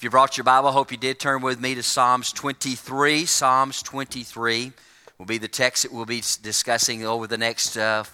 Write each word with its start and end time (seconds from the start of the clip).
If 0.00 0.04
you 0.04 0.08
brought 0.08 0.38
your 0.38 0.44
Bible, 0.44 0.70
I 0.70 0.72
hope 0.72 0.92
you 0.92 0.96
did 0.96 1.20
turn 1.20 1.42
with 1.42 1.60
me 1.60 1.74
to 1.74 1.82
Psalms 1.82 2.32
23. 2.32 3.26
Psalms 3.26 3.82
23 3.82 4.72
will 5.18 5.26
be 5.26 5.36
the 5.36 5.46
text 5.46 5.82
that 5.82 5.92
we'll 5.92 6.06
be 6.06 6.22
discussing 6.40 7.04
over 7.04 7.26
the 7.26 7.36
next 7.36 7.76
uh, 7.76 8.04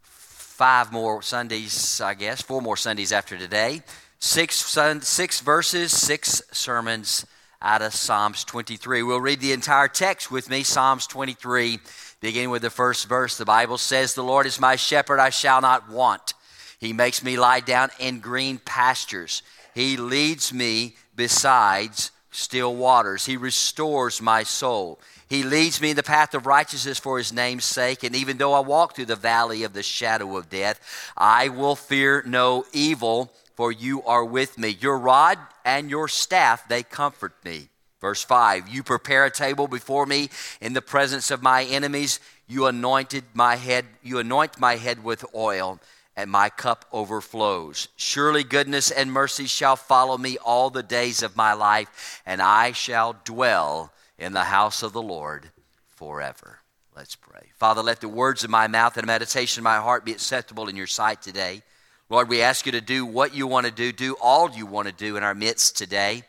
five 0.00 0.90
more 0.92 1.20
Sundays, 1.20 2.00
I 2.00 2.14
guess, 2.14 2.40
four 2.40 2.62
more 2.62 2.78
Sundays 2.78 3.12
after 3.12 3.36
today. 3.36 3.82
Six, 4.18 4.56
six 5.02 5.40
verses, 5.40 5.92
six 5.92 6.40
sermons 6.52 7.26
out 7.60 7.82
of 7.82 7.92
Psalms 7.92 8.42
23. 8.42 9.02
We'll 9.02 9.20
read 9.20 9.40
the 9.40 9.52
entire 9.52 9.88
text 9.88 10.30
with 10.30 10.48
me, 10.48 10.62
Psalms 10.62 11.06
23, 11.06 11.80
beginning 12.22 12.48
with 12.48 12.62
the 12.62 12.70
first 12.70 13.10
verse. 13.10 13.36
The 13.36 13.44
Bible 13.44 13.76
says, 13.76 14.14
The 14.14 14.24
Lord 14.24 14.46
is 14.46 14.58
my 14.58 14.76
shepherd, 14.76 15.20
I 15.20 15.28
shall 15.28 15.60
not 15.60 15.90
want. 15.90 16.32
He 16.78 16.94
makes 16.94 17.22
me 17.22 17.36
lie 17.36 17.60
down 17.60 17.90
in 18.00 18.20
green 18.20 18.56
pastures. 18.56 19.42
He 19.74 19.98
leads 19.98 20.54
me 20.54 20.96
besides 21.16 22.12
still 22.30 22.76
waters. 22.76 23.26
He 23.26 23.36
restores 23.36 24.20
my 24.20 24.42
soul. 24.42 25.00
He 25.28 25.42
leads 25.42 25.80
me 25.80 25.90
in 25.90 25.96
the 25.96 26.02
path 26.02 26.34
of 26.34 26.46
righteousness 26.46 26.98
for 26.98 27.18
his 27.18 27.32
name's 27.32 27.64
sake. 27.64 28.04
And 28.04 28.14
even 28.14 28.36
though 28.36 28.52
I 28.52 28.60
walk 28.60 28.94
through 28.94 29.06
the 29.06 29.16
valley 29.16 29.64
of 29.64 29.72
the 29.72 29.82
shadow 29.82 30.36
of 30.36 30.50
death, 30.50 30.80
I 31.16 31.48
will 31.48 31.74
fear 31.74 32.22
no 32.24 32.64
evil, 32.72 33.32
for 33.54 33.72
you 33.72 34.02
are 34.02 34.24
with 34.24 34.58
me. 34.58 34.76
Your 34.80 34.98
rod 34.98 35.38
and 35.64 35.90
your 35.90 36.08
staff, 36.08 36.68
they 36.68 36.82
comfort 36.82 37.32
me. 37.44 37.68
Verse 38.00 38.22
5 38.22 38.68
You 38.68 38.82
prepare 38.82 39.24
a 39.24 39.30
table 39.30 39.66
before 39.66 40.06
me 40.06 40.28
in 40.60 40.74
the 40.74 40.82
presence 40.82 41.30
of 41.30 41.42
my 41.42 41.64
enemies. 41.64 42.20
You 42.46 42.66
anointed 42.66 43.24
my 43.34 43.56
head, 43.56 43.86
you 44.04 44.18
anoint 44.18 44.60
my 44.60 44.76
head 44.76 45.02
with 45.02 45.24
oil 45.34 45.80
and 46.16 46.30
my 46.30 46.48
cup 46.48 46.84
overflows. 46.92 47.88
Surely 47.96 48.42
goodness 48.42 48.90
and 48.90 49.12
mercy 49.12 49.46
shall 49.46 49.76
follow 49.76 50.16
me 50.16 50.38
all 50.38 50.70
the 50.70 50.82
days 50.82 51.22
of 51.22 51.36
my 51.36 51.52
life, 51.52 52.22
and 52.24 52.40
I 52.40 52.72
shall 52.72 53.16
dwell 53.24 53.92
in 54.18 54.32
the 54.32 54.44
house 54.44 54.82
of 54.82 54.92
the 54.92 55.02
Lord 55.02 55.50
forever. 55.90 56.60
Let's 56.96 57.14
pray. 57.14 57.50
Father, 57.58 57.82
let 57.82 58.00
the 58.00 58.08
words 58.08 58.42
of 58.44 58.50
my 58.50 58.66
mouth 58.66 58.96
and 58.96 59.02
the 59.02 59.12
meditation 59.12 59.60
of 59.60 59.64
my 59.64 59.76
heart 59.76 60.06
be 60.06 60.12
acceptable 60.12 60.68
in 60.68 60.76
your 60.76 60.86
sight 60.86 61.20
today. 61.20 61.62
Lord, 62.08 62.28
we 62.28 62.40
ask 62.40 62.64
you 62.64 62.72
to 62.72 62.80
do 62.80 63.04
what 63.04 63.34
you 63.34 63.46
want 63.46 63.66
to 63.66 63.72
do, 63.72 63.92
do 63.92 64.16
all 64.22 64.50
you 64.50 64.64
want 64.64 64.88
to 64.88 64.94
do 64.94 65.16
in 65.16 65.22
our 65.22 65.34
midst 65.34 65.76
today. 65.76 66.22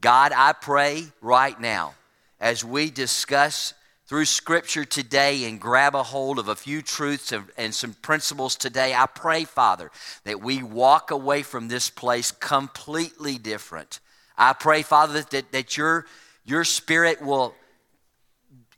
God, 0.00 0.32
I 0.34 0.52
pray 0.52 1.04
right 1.20 1.60
now 1.60 1.94
as 2.40 2.64
we 2.64 2.90
discuss 2.90 3.74
through 4.06 4.24
Scripture 4.24 4.84
today 4.84 5.44
and 5.44 5.60
grab 5.60 5.94
a 5.94 6.02
hold 6.02 6.38
of 6.38 6.48
a 6.48 6.54
few 6.54 6.80
truths 6.80 7.32
and, 7.56 7.74
some 7.74 7.94
principles 7.94 8.54
today. 8.54 8.94
I 8.94 9.06
pray, 9.06 9.44
Father, 9.44 9.90
that 10.24 10.40
we 10.40 10.62
walk 10.62 11.10
away 11.10 11.42
from 11.42 11.68
this 11.68 11.90
place 11.90 12.30
completely 12.30 13.36
different. 13.38 13.98
I 14.38 14.52
pray, 14.52 14.82
Father, 14.82 15.22
that, 15.30 15.50
that 15.50 15.76
your, 15.76 16.06
your 16.44 16.62
Spirit 16.62 17.20
will 17.20 17.54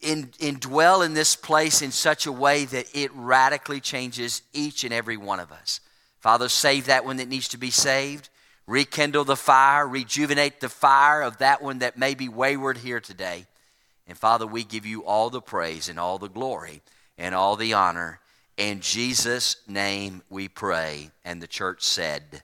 in, 0.01 0.29
indwell 0.39 1.05
in 1.05 1.13
this 1.13 1.37
place 1.37 1.83
in 1.83 1.91
such 1.91 2.27
a 2.27 2.33
way 2.33 2.65
that 2.65 2.87
it 2.95 3.11
radically 3.15 3.81
changes 3.81 4.43
each 4.53 4.85
and 4.85 4.95
every 4.95 5.17
one 5.17 5.41
of 5.41 5.53
us. 5.53 5.81
Father, 6.21 6.49
save 6.49 6.87
that 6.87 7.05
one 7.05 7.19
that 7.19 7.29
needs 7.29 7.49
to 7.49 7.59
be 7.59 7.71
saved. 7.71 8.29
Rekindle 8.67 9.25
the 9.25 9.37
fire, 9.37 9.87
rejuvenate 9.87 10.61
the 10.61 10.69
fire 10.69 11.23
of 11.23 11.39
that 11.39 11.63
one 11.63 11.79
that 11.81 11.99
may 11.99 12.15
be 12.15 12.29
wayward 12.29 12.79
here 12.79 13.01
today. 13.01 13.47
And 14.09 14.17
Father, 14.17 14.47
we 14.47 14.65
give 14.65 14.87
you 14.87 15.05
all 15.05 15.29
the 15.29 15.43
praise 15.43 15.91
and 15.91 16.01
all 16.01 16.19
the 16.19 16.31
glory 16.31 16.81
and 17.19 17.35
all 17.35 17.57
the 17.57 17.75
honor. 17.75 18.21
In 18.57 18.81
Jesus' 18.81 19.57
name 19.69 20.23
we 20.31 20.49
pray. 20.49 21.11
And 21.27 21.43
the 21.43 21.47
church 21.47 21.83
said, 21.83 22.43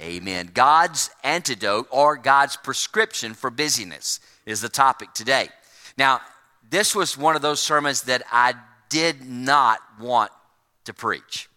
Amen. 0.00 0.50
God's 0.52 1.10
antidote 1.22 1.86
or 1.90 2.16
God's 2.16 2.56
prescription 2.56 3.34
for 3.34 3.50
busyness 3.50 4.18
is 4.46 4.60
the 4.60 4.68
topic 4.68 5.12
today. 5.12 5.50
Now, 5.96 6.20
this 6.68 6.96
was 6.96 7.16
one 7.16 7.36
of 7.36 7.42
those 7.42 7.60
sermons 7.60 8.02
that 8.02 8.22
I 8.32 8.54
did 8.88 9.24
not 9.24 9.78
want 10.00 10.32
to 10.84 10.94
preach. 10.94 11.48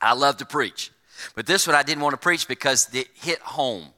I 0.00 0.14
love 0.14 0.38
to 0.38 0.46
preach, 0.46 0.90
but 1.36 1.46
this 1.46 1.66
one 1.66 1.76
I 1.76 1.82
didn't 1.82 2.02
want 2.02 2.14
to 2.14 2.18
preach 2.18 2.48
because 2.48 2.92
it 2.92 3.08
hit 3.14 3.38
home. 3.38 3.88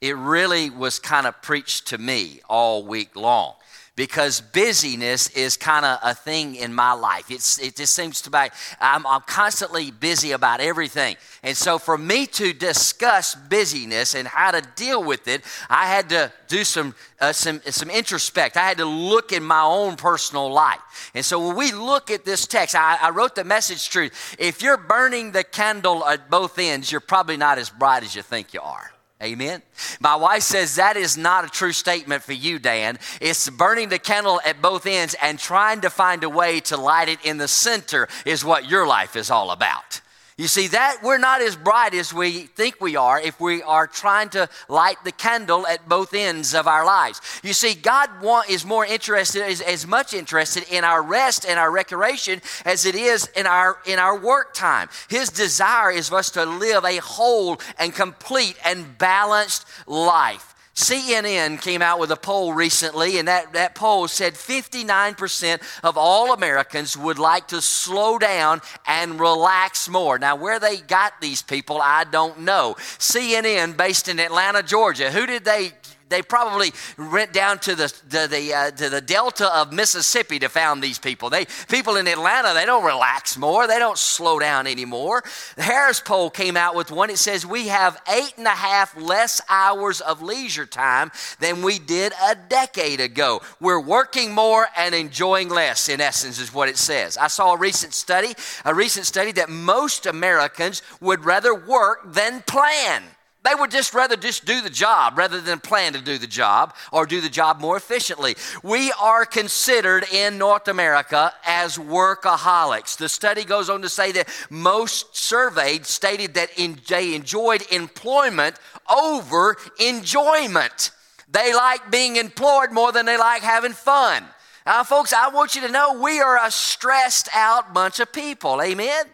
It 0.00 0.16
really 0.16 0.68
was 0.68 0.98
kind 0.98 1.26
of 1.26 1.40
preached 1.40 1.86
to 1.88 1.98
me 1.98 2.40
all 2.48 2.84
week 2.84 3.14
long 3.14 3.54
because 3.96 4.40
busyness 4.40 5.30
is 5.30 5.56
kind 5.56 5.84
of 5.84 5.98
a 6.02 6.14
thing 6.14 6.56
in 6.56 6.74
my 6.74 6.92
life. 6.92 7.30
It's, 7.30 7.60
it 7.60 7.76
just 7.76 7.94
seems 7.94 8.20
to 8.22 8.30
be, 8.30 8.38
I'm, 8.80 9.06
I'm 9.06 9.20
constantly 9.20 9.92
busy 9.92 10.32
about 10.32 10.60
everything. 10.60 11.16
And 11.44 11.56
so 11.56 11.78
for 11.78 11.96
me 11.96 12.26
to 12.26 12.52
discuss 12.52 13.34
busyness 13.36 14.14
and 14.14 14.26
how 14.26 14.50
to 14.50 14.62
deal 14.74 15.02
with 15.02 15.28
it, 15.28 15.42
I 15.70 15.86
had 15.86 16.08
to 16.08 16.32
do 16.48 16.64
some, 16.64 16.94
uh, 17.20 17.32
some, 17.32 17.60
some 17.66 17.88
introspect. 17.88 18.56
I 18.56 18.66
had 18.66 18.78
to 18.78 18.84
look 18.84 19.30
in 19.30 19.44
my 19.44 19.62
own 19.62 19.94
personal 19.94 20.50
life. 20.50 21.12
And 21.14 21.24
so 21.24 21.46
when 21.46 21.56
we 21.56 21.70
look 21.70 22.10
at 22.10 22.24
this 22.24 22.46
text, 22.46 22.74
I, 22.74 22.98
I 23.00 23.10
wrote 23.10 23.36
the 23.36 23.44
message 23.44 23.88
truth. 23.90 24.34
If 24.40 24.60
you're 24.60 24.76
burning 24.76 25.30
the 25.30 25.44
candle 25.44 26.04
at 26.04 26.30
both 26.30 26.58
ends, 26.58 26.90
you're 26.90 27.00
probably 27.00 27.36
not 27.36 27.58
as 27.58 27.70
bright 27.70 28.02
as 28.02 28.16
you 28.16 28.22
think 28.22 28.54
you 28.54 28.60
are. 28.60 28.93
Amen. 29.24 29.62
My 30.00 30.16
wife 30.16 30.42
says 30.42 30.76
that 30.76 30.98
is 30.98 31.16
not 31.16 31.46
a 31.46 31.48
true 31.48 31.72
statement 31.72 32.22
for 32.22 32.34
you, 32.34 32.58
Dan. 32.58 32.98
It's 33.22 33.48
burning 33.48 33.88
the 33.88 33.98
candle 33.98 34.38
at 34.44 34.60
both 34.60 34.86
ends 34.86 35.16
and 35.20 35.38
trying 35.38 35.80
to 35.80 35.90
find 35.90 36.22
a 36.24 36.28
way 36.28 36.60
to 36.60 36.76
light 36.76 37.08
it 37.08 37.24
in 37.24 37.38
the 37.38 37.48
center 37.48 38.06
is 38.26 38.44
what 38.44 38.68
your 38.68 38.86
life 38.86 39.16
is 39.16 39.30
all 39.30 39.50
about. 39.50 40.02
You 40.36 40.48
see, 40.48 40.66
that 40.68 40.98
we're 41.04 41.18
not 41.18 41.42
as 41.42 41.54
bright 41.54 41.94
as 41.94 42.12
we 42.12 42.40
think 42.40 42.80
we 42.80 42.96
are 42.96 43.20
if 43.20 43.40
we 43.40 43.62
are 43.62 43.86
trying 43.86 44.30
to 44.30 44.48
light 44.68 44.96
the 45.04 45.12
candle 45.12 45.64
at 45.64 45.88
both 45.88 46.12
ends 46.12 46.54
of 46.54 46.66
our 46.66 46.84
lives. 46.84 47.20
You 47.44 47.52
see, 47.52 47.74
God 47.74 48.10
want, 48.20 48.50
is 48.50 48.64
more 48.64 48.84
interested, 48.84 49.46
is 49.46 49.60
as 49.60 49.86
much 49.86 50.12
interested 50.12 50.64
in 50.72 50.82
our 50.82 51.02
rest 51.02 51.46
and 51.48 51.56
our 51.56 51.70
recreation 51.70 52.42
as 52.64 52.84
it 52.84 52.96
is 52.96 53.28
in 53.36 53.46
our, 53.46 53.78
in 53.86 54.00
our 54.00 54.18
work 54.18 54.54
time. 54.54 54.88
His 55.08 55.28
desire 55.28 55.92
is 55.92 56.08
for 56.08 56.16
us 56.16 56.30
to 56.30 56.44
live 56.44 56.84
a 56.84 56.96
whole 56.96 57.60
and 57.78 57.94
complete 57.94 58.56
and 58.64 58.98
balanced 58.98 59.66
life. 59.86 60.53
CNN 60.74 61.62
came 61.62 61.82
out 61.82 62.00
with 62.00 62.10
a 62.10 62.16
poll 62.16 62.52
recently, 62.52 63.18
and 63.18 63.28
that, 63.28 63.52
that 63.52 63.76
poll 63.76 64.08
said 64.08 64.34
59% 64.34 65.62
of 65.84 65.96
all 65.96 66.32
Americans 66.32 66.96
would 66.96 67.18
like 67.18 67.48
to 67.48 67.60
slow 67.60 68.18
down 68.18 68.60
and 68.86 69.20
relax 69.20 69.88
more. 69.88 70.18
Now, 70.18 70.34
where 70.34 70.58
they 70.58 70.78
got 70.78 71.20
these 71.20 71.42
people, 71.42 71.80
I 71.80 72.02
don't 72.02 72.40
know. 72.40 72.74
CNN, 72.78 73.76
based 73.76 74.08
in 74.08 74.18
Atlanta, 74.18 74.64
Georgia, 74.64 75.12
who 75.12 75.26
did 75.26 75.44
they 75.44 75.72
they 76.08 76.22
probably 76.22 76.72
went 76.98 77.32
down 77.32 77.58
to 77.60 77.74
the, 77.74 77.88
to 78.10 78.28
the, 78.28 78.54
uh, 78.54 78.70
to 78.72 78.88
the 78.90 79.00
delta 79.00 79.52
of 79.56 79.72
Mississippi 79.72 80.38
to 80.38 80.48
found 80.48 80.82
these 80.82 80.98
people. 80.98 81.30
They, 81.30 81.46
people 81.68 81.96
in 81.96 82.06
Atlanta, 82.06 82.52
they 82.54 82.66
don't 82.66 82.84
relax 82.84 83.36
more. 83.36 83.66
They 83.66 83.78
don't 83.78 83.98
slow 83.98 84.38
down 84.38 84.66
anymore. 84.66 85.24
The 85.56 85.62
Harris 85.62 86.00
poll 86.00 86.30
came 86.30 86.56
out 86.56 86.74
with 86.74 86.90
one. 86.90 87.10
It 87.10 87.18
says 87.18 87.46
we 87.46 87.68
have 87.68 88.00
eight 88.12 88.34
and 88.36 88.46
a 88.46 88.50
half 88.50 88.96
less 88.96 89.40
hours 89.48 90.00
of 90.00 90.22
leisure 90.22 90.66
time 90.66 91.10
than 91.40 91.62
we 91.62 91.78
did 91.78 92.12
a 92.28 92.34
decade 92.34 93.00
ago. 93.00 93.40
We're 93.60 93.80
working 93.80 94.32
more 94.32 94.66
and 94.76 94.94
enjoying 94.94 95.48
less, 95.48 95.88
in 95.88 96.00
essence, 96.00 96.38
is 96.38 96.52
what 96.52 96.68
it 96.68 96.76
says. 96.76 97.16
I 97.16 97.28
saw 97.28 97.54
a 97.54 97.58
recent 97.58 97.94
study, 97.94 98.34
a 98.64 98.74
recent 98.74 99.06
study 99.06 99.32
that 99.32 99.48
most 99.48 100.06
Americans 100.06 100.82
would 101.00 101.24
rather 101.24 101.54
work 101.54 102.12
than 102.12 102.42
plan. 102.42 103.02
They 103.44 103.54
would 103.54 103.70
just 103.70 103.92
rather 103.92 104.16
just 104.16 104.46
do 104.46 104.62
the 104.62 104.70
job 104.70 105.18
rather 105.18 105.38
than 105.38 105.60
plan 105.60 105.92
to 105.92 106.00
do 106.00 106.16
the 106.16 106.26
job 106.26 106.74
or 106.90 107.04
do 107.04 107.20
the 107.20 107.28
job 107.28 107.60
more 107.60 107.76
efficiently. 107.76 108.36
We 108.62 108.90
are 108.92 109.26
considered 109.26 110.04
in 110.10 110.38
North 110.38 110.66
America 110.66 111.30
as 111.44 111.76
workaholics. 111.76 112.96
The 112.96 113.08
study 113.10 113.44
goes 113.44 113.68
on 113.68 113.82
to 113.82 113.90
say 113.90 114.12
that 114.12 114.30
most 114.48 115.14
surveyed 115.14 115.84
stated 115.84 116.34
that 116.34 116.58
in, 116.58 116.80
they 116.88 117.14
enjoyed 117.14 117.70
employment 117.70 118.56
over 118.90 119.56
enjoyment. 119.78 120.90
They 121.30 121.52
like 121.52 121.90
being 121.90 122.16
employed 122.16 122.72
more 122.72 122.92
than 122.92 123.04
they 123.04 123.18
like 123.18 123.42
having 123.42 123.72
fun. 123.72 124.24
Now, 124.64 124.84
folks, 124.84 125.12
I 125.12 125.28
want 125.28 125.54
you 125.54 125.60
to 125.62 125.68
know 125.68 126.00
we 126.00 126.18
are 126.20 126.38
a 126.42 126.50
stressed 126.50 127.28
out 127.34 127.74
bunch 127.74 128.00
of 128.00 128.10
people. 128.10 128.62
Amen? 128.62 129.04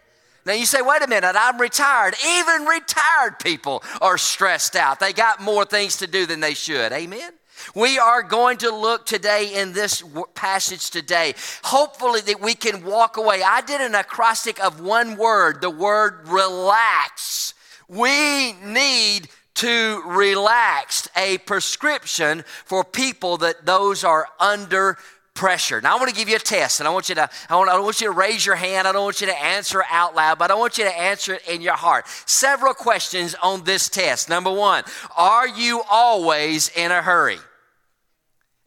Now 0.47 0.55
you 0.55 0.67
say, 0.67 0.83
wait 0.83 1.03
a 1.03 1.07
minute, 1.07 1.35
I'm 1.37 1.61
retired. 1.61 2.15
Even 2.27 2.65
retired 2.65 3.39
people 3.43 3.83
are 4.01 4.19
stressed 4.19 4.75
out. 4.77 5.01
They 5.01 5.13
got 5.13 5.41
more 5.41 5.65
things 5.65 5.97
to 5.99 6.07
do 6.07 6.27
than 6.27 6.41
they 6.41 6.55
should. 6.55 6.93
Amen? 6.93 7.33
We 7.75 7.99
are 7.99 8.23
going 8.23 8.59
to 8.59 8.75
look 8.75 9.07
today 9.07 9.55
in 9.61 9.73
this 9.73 10.03
passage 10.35 10.91
today. 10.91 11.35
Hopefully, 11.65 12.21
that 12.23 12.41
we 12.41 12.55
can 12.55 12.85
walk 12.85 13.17
away. 13.17 13.43
I 13.43 13.61
did 13.61 13.81
an 13.81 13.95
acrostic 13.95 14.63
of 14.65 14.81
one 14.81 15.17
word, 15.17 15.61
the 15.61 15.71
word 15.71 16.27
relax. 16.29 17.55
We 17.89 18.55
need 18.65 19.29
to 19.55 20.03
relax, 20.07 21.09
a 21.17 21.39
prescription 21.39 22.45
for 22.65 22.83
people 22.83 23.37
that 23.39 23.67
those 23.67 24.05
are 24.05 24.27
under 24.39 24.97
pressure. 25.35 25.81
Now 25.81 25.97
I 25.97 25.99
want 25.99 26.11
to 26.11 26.15
give 26.15 26.29
you 26.29 26.37
a 26.37 26.41
test, 26.41 26.81
and 26.81 26.89
I 26.89 26.91
want 26.91 27.09
you 27.09 27.15
to 27.17 27.29
I 27.49 27.57
want, 27.57 27.71
I 27.71 27.79
want 27.79 28.01
you 28.01 28.07
to 28.09 28.13
raise 28.13 28.45
your 28.45 28.57
hand. 28.57 28.87
I 28.87 28.93
don't 28.93 29.05
want 29.05 29.21
you 29.21 29.27
to 29.27 29.43
answer 29.43 29.83
out 29.91 30.15
loud, 30.15 30.39
but 30.39 30.51
I 30.51 30.55
want 30.55 30.79
you 30.79 30.85
to 30.85 30.99
answer 30.99 31.35
it 31.35 31.49
in 31.49 31.61
your 31.61 31.77
heart. 31.77 32.07
Several 32.27 32.75
questions 32.75 33.35
on 33.43 33.65
this 33.65 33.89
test. 33.89 34.29
Number 34.29 34.53
one, 34.53 34.85
are 35.17 35.49
you 35.49 35.83
always 35.91 36.71
in 36.77 36.91
a 36.91 37.03
hurry? 37.03 37.39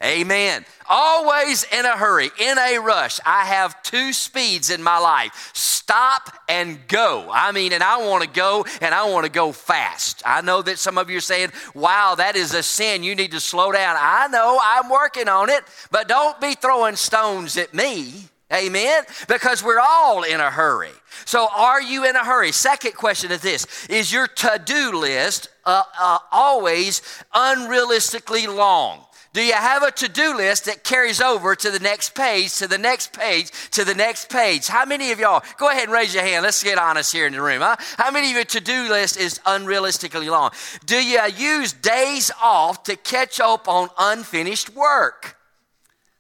Amen. 0.04 0.66
Always 0.90 1.66
in 1.72 1.86
a 1.86 1.96
hurry, 1.96 2.30
in 2.38 2.58
a 2.58 2.78
rush. 2.80 3.20
I 3.26 3.46
have 3.46 3.82
two 3.84 4.12
speeds 4.12 4.70
in 4.70 4.84
my 4.84 4.98
life 4.98 5.52
stop 5.54 6.30
and 6.48 6.80
go. 6.88 7.30
I 7.32 7.52
mean, 7.52 7.74
and 7.74 7.84
I 7.84 7.98
want 7.98 8.24
to 8.24 8.30
go 8.30 8.66
and 8.82 8.96
I 8.96 9.10
want 9.10 9.26
to 9.26 9.32
go 9.32 9.52
fast. 9.52 10.24
I 10.26 10.42
know 10.42 10.62
that 10.62 10.80
some 10.80 10.98
of 10.98 11.10
you 11.10 11.18
are 11.18 11.22
saying, 11.22 11.52
wow, 11.74 12.16
that 12.16 12.36
is 12.36 12.54
a 12.54 12.64
sin. 12.64 13.04
You 13.04 13.16
need 13.16 13.32
to 13.32 13.40
slow 13.40 13.72
down. 13.72 13.98
I 14.00 14.28
know, 14.28 14.60
I'm 14.64 14.90
working 14.90 15.28
on 15.28 15.50
it, 15.50 15.64
but 15.92 16.08
don't 16.08 16.40
be 16.40 16.54
throwing 16.54 16.96
stones 16.96 17.58
at 17.58 17.74
me. 17.74 18.14
Amen? 18.54 19.04
Because 19.28 19.64
we're 19.64 19.80
all 19.80 20.24
in 20.24 20.40
a 20.40 20.52
hurry. 20.52 20.92
So, 21.26 21.48
are 21.56 21.82
you 21.82 22.08
in 22.08 22.16
a 22.16 22.24
hurry? 22.24 22.52
Second 22.52 22.94
question 22.94 23.32
is 23.32 23.42
this 23.42 23.88
Is 23.90 24.12
your 24.12 24.28
to 24.28 24.62
do 24.64 24.92
list 24.98 25.50
uh, 25.66 25.84
uh, 26.00 26.20
always 26.32 27.02
unrealistically 27.34 28.54
long? 28.54 29.06
Do 29.34 29.42
you 29.42 29.54
have 29.54 29.82
a 29.82 29.92
to 29.92 30.08
do 30.08 30.38
list 30.38 30.66
that 30.66 30.84
carries 30.84 31.20
over 31.20 31.56
to 31.56 31.72
the 31.72 31.80
next 31.80 32.14
page, 32.14 32.56
to 32.58 32.68
the 32.68 32.78
next 32.78 33.14
page, 33.14 33.50
to 33.72 33.84
the 33.84 33.96
next 33.96 34.30
page? 34.30 34.68
How 34.68 34.86
many 34.86 35.12
of 35.12 35.20
y'all, 35.20 35.44
go 35.58 35.70
ahead 35.70 35.86
and 35.86 35.92
raise 35.92 36.14
your 36.14 36.24
hand. 36.24 36.44
Let's 36.44 36.64
get 36.64 36.78
honest 36.78 37.12
here 37.12 37.26
in 37.26 37.34
the 37.34 37.42
room. 37.42 37.62
Huh? 37.62 37.76
How 37.98 38.12
many 38.12 38.30
of 38.30 38.36
your 38.36 38.46
to 38.46 38.60
do 38.60 38.90
list 38.90 39.18
is 39.18 39.40
unrealistically 39.40 40.30
long? 40.30 40.52
Do 40.86 41.04
you 41.04 41.20
use 41.36 41.74
days 41.74 42.30
off 42.42 42.84
to 42.84 42.96
catch 42.96 43.40
up 43.40 43.68
on 43.68 43.90
unfinished 43.98 44.70
work? 44.76 45.36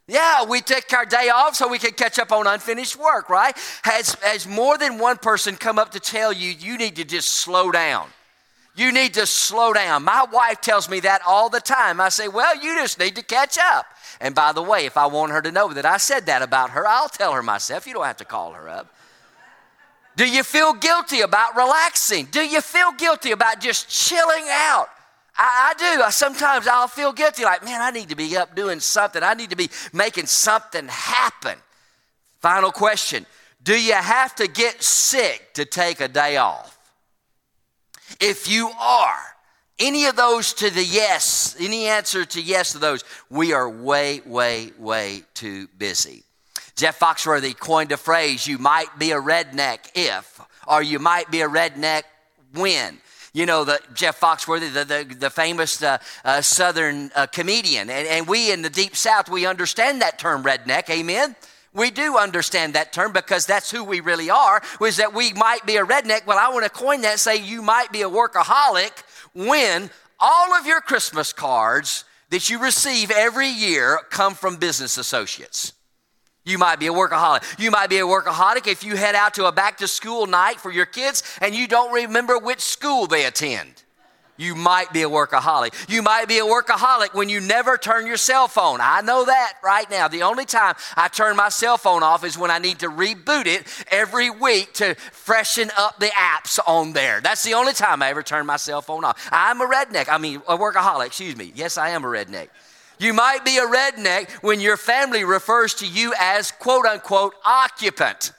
Yeah, 0.08 0.46
we 0.46 0.62
take 0.62 0.92
our 0.92 1.06
day 1.06 1.30
off 1.30 1.56
so 1.56 1.68
we 1.68 1.78
can 1.78 1.92
catch 1.92 2.18
up 2.18 2.32
on 2.32 2.48
unfinished 2.48 2.98
work, 2.98 3.30
right? 3.30 3.56
Has, 3.84 4.16
has 4.22 4.48
more 4.48 4.78
than 4.78 4.98
one 4.98 5.18
person 5.18 5.56
come 5.56 5.78
up 5.78 5.92
to 5.92 6.00
tell 6.00 6.34
you 6.34 6.50
you 6.50 6.78
need 6.78 6.96
to 6.96 7.06
just 7.06 7.30
slow 7.30 7.72
down? 7.72 8.10
You 8.76 8.92
need 8.92 9.14
to 9.16 9.28
slow 9.28 9.74
down. 9.74 10.04
My 10.04 10.26
wife 10.32 10.60
tells 10.62 10.90
me 10.90 11.00
that 11.02 11.22
all 11.28 11.50
the 11.50 11.60
time. 11.60 12.02
I 12.02 12.10
say, 12.10 12.28
Well, 12.28 12.56
you 12.56 12.76
just 12.76 13.00
need 13.00 13.16
to 13.16 13.24
catch 13.24 13.58
up. 13.58 13.86
And 14.20 14.34
by 14.34 14.52
the 14.52 14.64
way, 14.64 14.86
if 14.86 14.98
I 14.98 15.06
want 15.06 15.32
her 15.32 15.42
to 15.42 15.52
know 15.52 15.72
that 15.74 15.86
I 15.86 15.98
said 15.98 16.26
that 16.26 16.42
about 16.42 16.72
her, 16.72 16.88
I'll 16.88 17.10
tell 17.10 17.34
her 17.34 17.44
myself. 17.44 17.86
You 17.86 17.94
don't 17.94 18.06
have 18.06 18.18
to 18.18 18.26
call 18.26 18.54
her 18.54 18.68
up. 18.68 18.94
Do 20.16 20.30
you 20.30 20.44
feel 20.44 20.74
guilty 20.74 21.22
about 21.22 21.56
relaxing? 21.56 22.28
Do 22.32 22.42
you 22.42 22.62
feel 22.62 22.92
guilty 22.94 23.32
about 23.32 23.60
just 23.60 23.90
chilling 23.90 24.46
out? 24.50 24.88
I, 25.36 25.74
I, 25.74 25.96
do. 25.96 26.04
I, 26.04 26.10
sometimes 26.12 26.68
I'll 26.68 26.88
feel 26.88 27.12
guilty, 27.12 27.44
like, 27.44 27.66
man, 27.66 27.82
I 27.82 27.90
need 27.90 28.10
to 28.10 28.16
be 28.16 28.38
up 28.38 28.56
doing 28.56 28.80
something. 28.80 29.24
I 29.24 29.34
need 29.34 29.50
to 29.50 29.56
be 29.56 29.70
making 29.92 30.28
something 30.28 30.88
happen. 30.88 31.58
Final 32.40 32.72
question 32.72 33.26
Do 33.64 33.80
you 33.80 33.94
have 33.94 34.36
to 34.36 34.48
get 34.48 34.84
sick 34.84 35.54
to 35.56 35.66
take 35.66 36.02
a 36.02 36.08
day 36.08 36.38
off? 36.38 36.73
If 38.20 38.50
you 38.50 38.70
are, 38.80 39.20
any 39.80 40.06
of 40.06 40.16
those 40.16 40.54
to 40.56 40.70
the 40.70 40.84
yes, 40.84 41.56
any 41.60 41.88
answer 41.88 42.26
to 42.26 42.42
yes 42.42 42.74
to 42.74 42.80
those, 42.80 43.04
we 43.30 43.54
are 43.54 43.70
way, 43.70 44.22
way, 44.26 44.72
way 44.78 45.24
too 45.34 45.68
busy. 45.78 46.24
Jeff 46.76 47.00
Foxworthy 47.00 47.58
coined 47.58 47.92
a 47.92 47.98
phrase 47.98 48.48
you 48.48 48.58
might 48.58 48.98
be 48.98 49.12
a 49.12 49.20
redneck 49.20 49.92
if, 49.96 50.42
or 50.68 50.82
you 50.82 51.00
might 51.00 51.30
be 51.30 51.42
a 51.42 51.50
redneck 51.50 52.04
when. 52.56 53.00
You 53.34 53.48
know, 53.48 53.64
the 53.64 53.80
Jeff 53.96 54.20
Foxworthy, 54.20 54.72
the, 54.72 54.86
the, 54.86 55.16
the 55.16 55.30
famous 55.30 55.82
uh, 55.82 55.98
uh, 56.24 56.42
Southern 56.42 57.12
uh, 57.16 57.26
comedian. 57.26 57.90
And, 57.90 58.08
and 58.08 58.28
we 58.28 58.52
in 58.52 58.62
the 58.62 58.70
Deep 58.70 58.96
South, 58.96 59.28
we 59.28 59.48
understand 59.48 60.02
that 60.02 60.20
term 60.20 60.44
redneck, 60.44 60.88
amen? 60.92 61.36
We 61.74 61.90
do 61.90 62.18
understand 62.18 62.76
that 62.76 62.94
term 62.94 63.14
because 63.14 63.46
that's 63.46 63.72
who 63.72 63.84
we 63.84 64.00
really 64.00 64.30
are, 64.30 64.62
was 64.80 64.98
that 64.98 65.14
we 65.14 65.34
might 65.34 65.66
be 65.66 65.78
a 65.78 65.86
redneck. 65.86 66.26
Well, 66.26 66.38
I 66.38 66.50
want 66.54 66.64
to 66.66 66.70
coin 66.70 67.02
that, 67.02 67.20
say 67.20 67.38
you 67.38 67.62
might 67.62 67.92
be 67.92 68.04
a 68.04 68.10
workaholic 68.10 68.92
when 69.34 69.90
all 70.20 70.54
of 70.54 70.68
your 70.68 70.82
Christmas 70.82 71.34
cards 71.34 72.06
that 72.30 72.50
you 72.50 72.60
receive 72.60 73.12
every 73.12 73.48
year 73.48 74.00
come 74.10 74.36
from 74.36 74.58
business 74.58 74.98
associates. 74.98 75.74
You 76.46 76.58
might 76.58 76.80
be 76.80 76.88
a 76.88 76.92
workaholic. 76.92 77.60
You 77.60 77.72
might 77.72 77.90
be 77.90 78.00
a 78.00 78.06
workaholic 78.06 78.68
if 78.68 78.84
you 78.84 78.96
head 78.96 79.16
out 79.16 79.34
to 79.36 79.46
a 79.46 79.52
back 79.52 79.78
to 79.78 79.88
school 79.88 80.28
night 80.28 80.60
for 80.60 80.72
your 80.72 80.86
kids 80.86 81.24
and 81.42 81.56
you 81.56 81.68
don't 81.68 81.94
remember 81.94 82.38
which 82.38 82.60
school 82.60 83.08
they 83.08 83.26
attend. 83.26 83.83
You 84.36 84.56
might 84.56 84.92
be 84.92 85.04
a 85.04 85.10
workaholic. 85.10 85.90
You 85.90 86.02
might 86.02 86.28
be 86.28 86.40
a 86.40 86.44
workaholic 86.44 87.14
when 87.14 87.30
you 87.30 87.40
never 87.40 87.78
turn 87.78 88.08
your 88.08 88.18
cell 88.18 88.48
phone. 88.48 88.80
I 88.82 89.02
know 89.02 89.26
that 89.26 89.54
right 89.64 89.90
now. 89.92 90.08
The 90.08 90.24
only 90.24 90.46
time 90.46 90.74
I 90.96 91.08
turn 91.08 91.36
my 91.36 91.50
cell 91.50 91.78
phone 91.78 92.02
off 92.02 92.24
is 92.24 92.36
when 92.38 92.50
I 92.50 92.58
need 92.58 92.80
to 92.80 92.90
reboot 92.90 93.46
it 93.46 93.68
every 93.92 94.32
week 94.32 94.74
to 94.76 94.96
freshen 94.96 95.70
up 95.78 96.00
the 96.00 96.08
apps 96.08 96.60
on 96.66 96.94
there. 96.94 97.22
That's 97.22 97.44
the 97.44 97.54
only 97.54 97.74
time 97.74 98.02
I 98.02 98.10
ever 98.10 98.24
turn 98.24 98.48
my 98.48 98.58
cell 98.58 98.82
phone 98.82 99.04
off. 99.04 99.30
I'm 99.32 99.62
a 99.62 99.68
redneck. 99.68 100.10
I 100.10 100.18
mean, 100.18 100.42
a 100.48 100.58
workaholic, 100.58 101.08
excuse 101.08 101.36
me. 101.36 101.52
Yes, 101.54 101.78
I 101.78 101.90
am 101.90 102.04
a 102.04 102.08
redneck. 102.08 102.50
You 103.00 103.14
might 103.14 103.46
be 103.46 103.58
a 103.58 103.68
redneck 103.68 104.32
when 104.42 104.60
your 104.60 104.78
family 104.78 105.24
refers 105.24 105.76
to 105.76 105.88
you 105.88 106.14
as 106.20 106.52
quote 106.52 106.86
unquote 106.86 107.36
occupant 107.46 108.32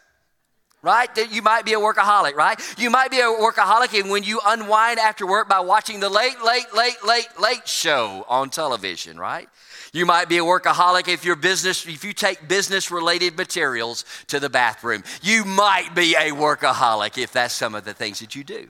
right? 0.84 1.08
You 1.30 1.42
might 1.42 1.64
be 1.64 1.72
a 1.72 1.78
workaholic, 1.78 2.34
right? 2.34 2.60
You 2.78 2.90
might 2.90 3.10
be 3.10 3.18
a 3.18 3.24
workaholic 3.24 3.98
and 3.98 4.10
when 4.10 4.22
you 4.22 4.40
unwind 4.46 4.98
after 4.98 5.26
work 5.26 5.48
by 5.48 5.60
watching 5.60 5.98
the 5.98 6.08
late, 6.08 6.40
late, 6.44 6.66
late, 6.74 6.96
late, 7.04 7.28
late 7.40 7.66
show 7.66 8.24
on 8.28 8.50
television, 8.50 9.18
right? 9.18 9.48
You 9.94 10.04
might 10.06 10.28
be 10.28 10.38
a 10.38 10.42
workaholic 10.42 11.08
if 11.08 11.24
your 11.24 11.36
business, 11.36 11.86
if 11.86 12.04
you 12.04 12.12
take 12.12 12.46
business 12.46 12.90
related 12.90 13.36
materials 13.36 14.04
to 14.26 14.40
the 14.40 14.50
bathroom. 14.50 15.04
You 15.22 15.44
might 15.44 15.94
be 15.94 16.14
a 16.16 16.32
workaholic 16.32 17.16
if 17.16 17.32
that's 17.32 17.54
some 17.54 17.74
of 17.74 17.84
the 17.84 17.94
things 17.94 18.18
that 18.18 18.34
you 18.34 18.44
do. 18.44 18.68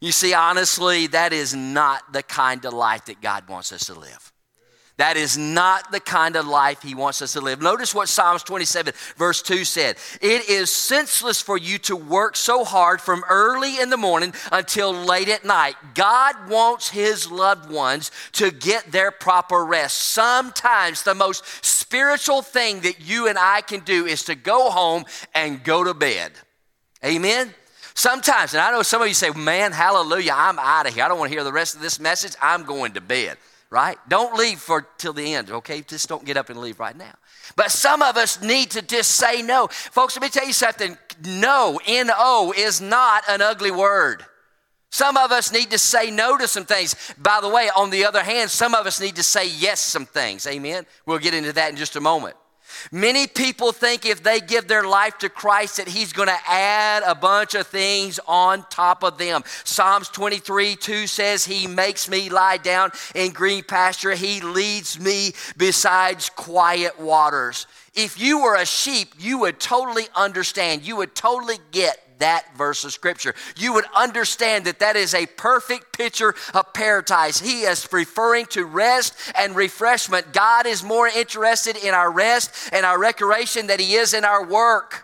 You 0.00 0.12
see, 0.12 0.34
honestly, 0.34 1.06
that 1.08 1.32
is 1.32 1.54
not 1.54 2.12
the 2.12 2.22
kind 2.22 2.64
of 2.66 2.74
life 2.74 3.06
that 3.06 3.22
God 3.22 3.48
wants 3.48 3.72
us 3.72 3.86
to 3.86 3.94
live. 3.94 4.33
That 4.96 5.16
is 5.16 5.36
not 5.36 5.90
the 5.90 5.98
kind 5.98 6.36
of 6.36 6.46
life 6.46 6.82
he 6.82 6.94
wants 6.94 7.20
us 7.20 7.32
to 7.32 7.40
live. 7.40 7.60
Notice 7.60 7.92
what 7.92 8.08
Psalms 8.08 8.44
27, 8.44 8.94
verse 9.16 9.42
2 9.42 9.64
said. 9.64 9.96
It 10.20 10.48
is 10.48 10.70
senseless 10.70 11.42
for 11.42 11.58
you 11.58 11.78
to 11.78 11.96
work 11.96 12.36
so 12.36 12.64
hard 12.64 13.00
from 13.00 13.24
early 13.28 13.80
in 13.80 13.90
the 13.90 13.96
morning 13.96 14.32
until 14.52 14.92
late 14.92 15.28
at 15.28 15.44
night. 15.44 15.74
God 15.94 16.48
wants 16.48 16.88
his 16.88 17.28
loved 17.28 17.72
ones 17.72 18.12
to 18.34 18.52
get 18.52 18.92
their 18.92 19.10
proper 19.10 19.64
rest. 19.64 19.98
Sometimes 19.98 21.02
the 21.02 21.14
most 21.14 21.44
spiritual 21.64 22.42
thing 22.42 22.80
that 22.82 23.00
you 23.00 23.26
and 23.26 23.36
I 23.36 23.62
can 23.62 23.80
do 23.80 24.06
is 24.06 24.22
to 24.24 24.36
go 24.36 24.70
home 24.70 25.06
and 25.34 25.64
go 25.64 25.82
to 25.82 25.94
bed. 25.94 26.30
Amen? 27.04 27.52
Sometimes, 27.94 28.54
and 28.54 28.60
I 28.60 28.70
know 28.70 28.82
some 28.82 29.02
of 29.02 29.08
you 29.08 29.14
say, 29.14 29.30
man, 29.30 29.72
hallelujah, 29.72 30.34
I'm 30.36 30.58
out 30.60 30.86
of 30.86 30.94
here. 30.94 31.02
I 31.02 31.08
don't 31.08 31.18
want 31.18 31.32
to 31.32 31.36
hear 31.36 31.44
the 31.44 31.52
rest 31.52 31.74
of 31.74 31.80
this 31.80 31.98
message. 31.98 32.36
I'm 32.40 32.62
going 32.62 32.92
to 32.92 33.00
bed 33.00 33.38
right? 33.74 33.98
Don't 34.08 34.36
leave 34.36 34.60
for 34.60 34.86
till 34.98 35.12
the 35.12 35.34
end, 35.34 35.50
okay? 35.50 35.82
Just 35.82 36.08
don't 36.08 36.24
get 36.24 36.36
up 36.36 36.48
and 36.48 36.60
leave 36.60 36.78
right 36.78 36.96
now. 36.96 37.12
But 37.56 37.72
some 37.72 38.02
of 38.02 38.16
us 38.16 38.40
need 38.40 38.70
to 38.70 38.82
just 38.82 39.10
say 39.10 39.42
no. 39.42 39.66
Folks, 39.66 40.14
let 40.14 40.22
me 40.22 40.28
tell 40.28 40.46
you 40.46 40.52
something. 40.52 40.96
No, 41.24 41.80
N 41.84 42.08
O, 42.16 42.54
is 42.56 42.80
not 42.80 43.24
an 43.28 43.42
ugly 43.42 43.72
word. 43.72 44.24
Some 44.90 45.16
of 45.16 45.32
us 45.32 45.52
need 45.52 45.72
to 45.72 45.78
say 45.78 46.12
no 46.12 46.38
to 46.38 46.46
some 46.46 46.64
things. 46.64 46.94
By 47.18 47.40
the 47.40 47.48
way, 47.48 47.68
on 47.76 47.90
the 47.90 48.04
other 48.04 48.22
hand, 48.22 48.48
some 48.48 48.76
of 48.76 48.86
us 48.86 49.00
need 49.00 49.16
to 49.16 49.24
say 49.24 49.48
yes 49.48 49.80
some 49.80 50.06
things. 50.06 50.46
Amen. 50.46 50.86
We'll 51.04 51.18
get 51.18 51.34
into 51.34 51.52
that 51.54 51.70
in 51.70 51.76
just 51.76 51.96
a 51.96 52.00
moment. 52.00 52.36
Many 52.92 53.26
people 53.26 53.72
think 53.72 54.06
if 54.06 54.22
they 54.22 54.40
give 54.40 54.68
their 54.68 54.84
life 54.84 55.18
to 55.18 55.28
Christ 55.28 55.76
that 55.76 55.88
He's 55.88 56.12
going 56.12 56.28
to 56.28 56.38
add 56.48 57.02
a 57.06 57.14
bunch 57.14 57.54
of 57.54 57.66
things 57.66 58.20
on 58.26 58.64
top 58.70 59.02
of 59.02 59.18
them. 59.18 59.42
Psalms 59.64 60.08
23 60.08 60.76
2 60.76 61.06
says, 61.06 61.44
He 61.44 61.66
makes 61.66 62.08
me 62.08 62.28
lie 62.28 62.58
down 62.58 62.90
in 63.14 63.32
green 63.32 63.62
pasture, 63.62 64.14
He 64.14 64.40
leads 64.40 64.98
me 64.98 65.32
besides 65.56 66.30
quiet 66.30 66.98
waters. 67.00 67.66
If 67.94 68.18
you 68.18 68.42
were 68.42 68.56
a 68.56 68.66
sheep, 68.66 69.14
you 69.18 69.38
would 69.38 69.60
totally 69.60 70.06
understand, 70.16 70.82
you 70.82 70.96
would 70.96 71.14
totally 71.14 71.58
get 71.70 72.03
that 72.18 72.46
verse 72.56 72.84
of 72.84 72.92
scripture. 72.92 73.34
You 73.56 73.72
would 73.74 73.84
understand 73.94 74.64
that 74.66 74.78
that 74.78 74.96
is 74.96 75.14
a 75.14 75.26
perfect 75.26 75.96
picture 75.96 76.34
of 76.52 76.72
paradise. 76.72 77.40
He 77.40 77.62
is 77.62 77.88
referring 77.92 78.46
to 78.46 78.64
rest 78.64 79.14
and 79.36 79.54
refreshment. 79.56 80.32
God 80.32 80.66
is 80.66 80.82
more 80.82 81.08
interested 81.08 81.76
in 81.76 81.94
our 81.94 82.10
rest 82.10 82.70
and 82.72 82.86
our 82.86 82.98
recreation 82.98 83.66
than 83.66 83.80
he 83.80 83.94
is 83.94 84.14
in 84.14 84.24
our 84.24 84.44
work. 84.46 85.03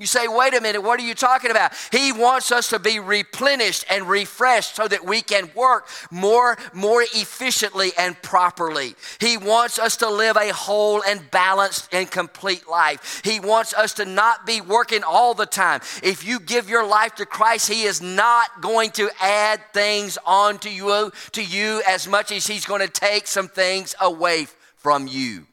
You 0.00 0.06
say, 0.06 0.26
wait 0.28 0.54
a 0.54 0.62
minute, 0.62 0.82
what 0.82 0.98
are 0.98 1.04
you 1.04 1.14
talking 1.14 1.50
about? 1.50 1.72
He 1.92 2.10
wants 2.10 2.50
us 2.50 2.70
to 2.70 2.78
be 2.78 2.98
replenished 2.98 3.84
and 3.90 4.08
refreshed 4.08 4.76
so 4.76 4.88
that 4.88 5.04
we 5.04 5.20
can 5.20 5.50
work 5.54 5.86
more, 6.10 6.56
more 6.72 7.02
efficiently 7.02 7.90
and 7.98 8.20
properly. 8.22 8.94
He 9.20 9.36
wants 9.36 9.78
us 9.78 9.98
to 9.98 10.08
live 10.08 10.38
a 10.38 10.54
whole 10.54 11.02
and 11.02 11.30
balanced 11.30 11.92
and 11.92 12.10
complete 12.10 12.66
life. 12.66 13.20
He 13.22 13.40
wants 13.40 13.74
us 13.74 13.92
to 13.94 14.06
not 14.06 14.46
be 14.46 14.62
working 14.62 15.02
all 15.04 15.34
the 15.34 15.44
time. 15.44 15.82
If 16.02 16.24
you 16.24 16.40
give 16.40 16.70
your 16.70 16.86
life 16.86 17.16
to 17.16 17.26
Christ, 17.26 17.68
He 17.68 17.82
is 17.82 18.00
not 18.00 18.62
going 18.62 18.92
to 18.92 19.10
add 19.20 19.60
things 19.74 20.16
on 20.24 20.58
to 20.60 20.70
you, 20.70 21.12
to 21.32 21.44
you 21.44 21.82
as 21.86 22.08
much 22.08 22.32
as 22.32 22.46
He's 22.46 22.64
going 22.64 22.80
to 22.80 22.88
take 22.88 23.26
some 23.26 23.48
things 23.48 23.94
away 24.00 24.46
from 24.76 25.06
you. 25.06 25.46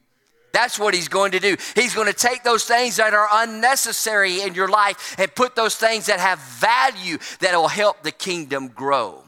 That's 0.58 0.76
what 0.76 0.92
He's 0.92 1.06
going 1.06 1.30
to 1.32 1.38
do. 1.38 1.56
He's 1.76 1.94
going 1.94 2.08
to 2.08 2.12
take 2.12 2.42
those 2.42 2.64
things 2.64 2.96
that 2.96 3.14
are 3.14 3.28
unnecessary 3.30 4.42
in 4.42 4.54
your 4.54 4.66
life 4.66 5.14
and 5.16 5.32
put 5.32 5.54
those 5.54 5.76
things 5.76 6.06
that 6.06 6.18
have 6.18 6.40
value 6.40 7.18
that 7.38 7.54
will 7.54 7.68
help 7.68 8.02
the 8.02 8.10
kingdom 8.10 8.66
grow. 8.66 9.22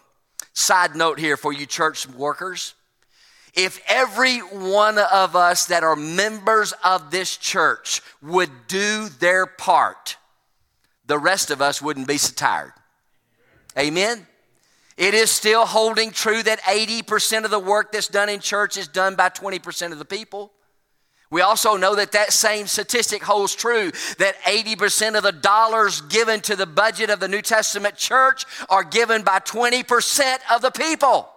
Side 0.55 0.97
note 0.97 1.21
here 1.21 1.37
for 1.37 1.53
you 1.53 1.67
church 1.67 2.09
workers. 2.09 2.75
If 3.55 3.81
every 3.87 4.39
one 4.39 4.99
of 4.99 5.37
us 5.37 5.67
that 5.67 5.85
are 5.85 5.95
members 5.95 6.75
of 6.83 7.13
this 7.13 7.37
church 7.37 8.03
would 8.21 8.51
do 8.67 9.09
their 9.21 9.47
part, 9.47 10.17
the 11.07 11.17
rest 11.17 11.53
of 11.53 11.63
us 11.63 11.81
wouldn't 11.81 12.09
be 12.09 12.19
so 12.19 12.33
tired. 12.35 12.73
Amen? 13.79 14.27
It 14.97 15.15
is 15.15 15.31
still 15.31 15.65
holding 15.65 16.11
true 16.11 16.43
that 16.43 16.61
80% 16.63 17.45
of 17.45 17.53
the 17.53 17.61
work 17.61 17.93
that's 17.93 18.09
done 18.09 18.29
in 18.29 18.41
church 18.41 18.77
is 18.77 18.89
done 18.89 19.15
by 19.15 19.29
20% 19.29 19.93
of 19.93 20.01
the 20.01 20.05
people. 20.05 20.51
We 21.31 21.43
also 21.43 21.77
know 21.77 21.95
that 21.95 22.13
that 22.13 22.33
same 22.33 22.67
statistic 22.67 23.23
holds 23.23 23.55
true 23.55 23.93
that 24.19 24.41
80% 24.43 25.17
of 25.17 25.23
the 25.23 25.33
dollars 25.33 26.01
given 26.01 26.41
to 26.43 26.57
the 26.57 26.67
budget 26.67 27.09
of 27.09 27.21
the 27.21 27.29
New 27.29 27.43
Testament 27.43 27.97
church 27.97 28.45
are 28.69 28.83
given 28.83 29.23
by 29.23 29.39
20% 29.39 30.39
of 30.53 30.61
the 30.61 30.73
people. 30.73 31.29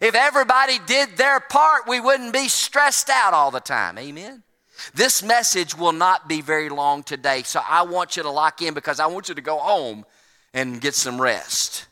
If 0.00 0.16
everybody 0.16 0.80
did 0.86 1.16
their 1.16 1.38
part, 1.38 1.86
we 1.86 2.00
wouldn't 2.00 2.32
be 2.32 2.48
stressed 2.48 3.08
out 3.08 3.32
all 3.32 3.52
the 3.52 3.60
time. 3.60 3.96
Amen. 3.98 4.42
This 4.94 5.22
message 5.22 5.78
will 5.78 5.92
not 5.92 6.28
be 6.28 6.40
very 6.40 6.68
long 6.68 7.04
today, 7.04 7.42
so 7.44 7.60
I 7.66 7.82
want 7.82 8.16
you 8.16 8.24
to 8.24 8.30
lock 8.30 8.60
in 8.62 8.74
because 8.74 8.98
I 8.98 9.06
want 9.06 9.28
you 9.28 9.36
to 9.36 9.40
go 9.40 9.58
home 9.58 10.04
and 10.52 10.80
get 10.80 10.96
some 10.96 11.20
rest. 11.20 11.86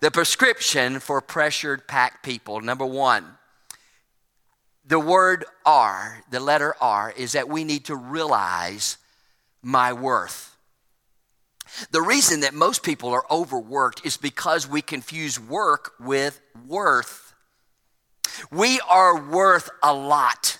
The 0.00 0.10
prescription 0.10 0.98
for 0.98 1.20
pressured 1.20 1.86
packed 1.86 2.24
people 2.24 2.60
number 2.60 2.84
one, 2.84 3.24
the 4.84 4.98
word 4.98 5.44
R, 5.64 6.22
the 6.30 6.40
letter 6.40 6.74
R, 6.80 7.12
is 7.16 7.32
that 7.32 7.48
we 7.48 7.64
need 7.64 7.86
to 7.86 7.96
realize 7.96 8.96
my 9.62 9.92
worth. 9.92 10.56
The 11.90 12.02
reason 12.02 12.40
that 12.40 12.52
most 12.52 12.82
people 12.82 13.10
are 13.10 13.24
overworked 13.30 14.04
is 14.04 14.16
because 14.16 14.68
we 14.68 14.82
confuse 14.82 15.40
work 15.40 15.92
with 15.98 16.40
worth. 16.66 17.34
We 18.50 18.80
are 18.88 19.30
worth 19.30 19.70
a 19.82 19.94
lot. 19.94 20.58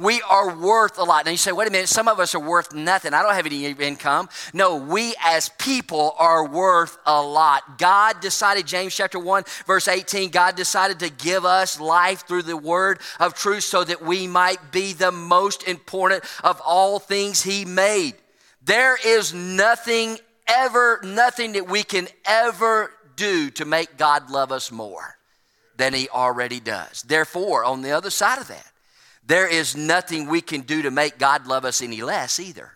We 0.00 0.22
are 0.22 0.56
worth 0.56 0.98
a 0.98 1.04
lot. 1.04 1.26
Now 1.26 1.30
you 1.30 1.36
say, 1.36 1.52
wait 1.52 1.68
a 1.68 1.70
minute, 1.70 1.88
some 1.88 2.08
of 2.08 2.18
us 2.18 2.34
are 2.34 2.40
worth 2.40 2.72
nothing. 2.72 3.12
I 3.12 3.22
don't 3.22 3.34
have 3.34 3.44
any 3.44 3.66
income. 3.66 4.30
No, 4.54 4.76
we 4.76 5.14
as 5.22 5.50
people 5.50 6.14
are 6.18 6.46
worth 6.48 6.96
a 7.04 7.20
lot. 7.20 7.78
God 7.78 8.20
decided, 8.20 8.66
James 8.66 8.94
chapter 8.94 9.18
1, 9.18 9.44
verse 9.66 9.88
18, 9.88 10.30
God 10.30 10.56
decided 10.56 11.00
to 11.00 11.10
give 11.10 11.44
us 11.44 11.78
life 11.78 12.26
through 12.26 12.44
the 12.44 12.56
word 12.56 13.00
of 13.18 13.34
truth 13.34 13.64
so 13.64 13.84
that 13.84 14.02
we 14.02 14.26
might 14.26 14.72
be 14.72 14.94
the 14.94 15.12
most 15.12 15.68
important 15.68 16.24
of 16.42 16.62
all 16.64 16.98
things 16.98 17.42
He 17.42 17.66
made. 17.66 18.14
There 18.62 18.96
is 19.04 19.34
nothing 19.34 20.18
ever, 20.46 21.00
nothing 21.04 21.52
that 21.52 21.68
we 21.68 21.82
can 21.82 22.08
ever 22.24 22.90
do 23.16 23.50
to 23.50 23.66
make 23.66 23.98
God 23.98 24.30
love 24.30 24.50
us 24.50 24.72
more 24.72 25.18
than 25.76 25.92
He 25.92 26.08
already 26.08 26.58
does. 26.58 27.02
Therefore, 27.02 27.64
on 27.64 27.82
the 27.82 27.90
other 27.90 28.10
side 28.10 28.40
of 28.40 28.48
that, 28.48 28.66
there 29.30 29.46
is 29.46 29.76
nothing 29.76 30.26
we 30.26 30.40
can 30.40 30.62
do 30.62 30.82
to 30.82 30.90
make 30.90 31.18
God 31.18 31.46
love 31.46 31.64
us 31.64 31.82
any 31.82 32.02
less 32.02 32.40
either. 32.40 32.72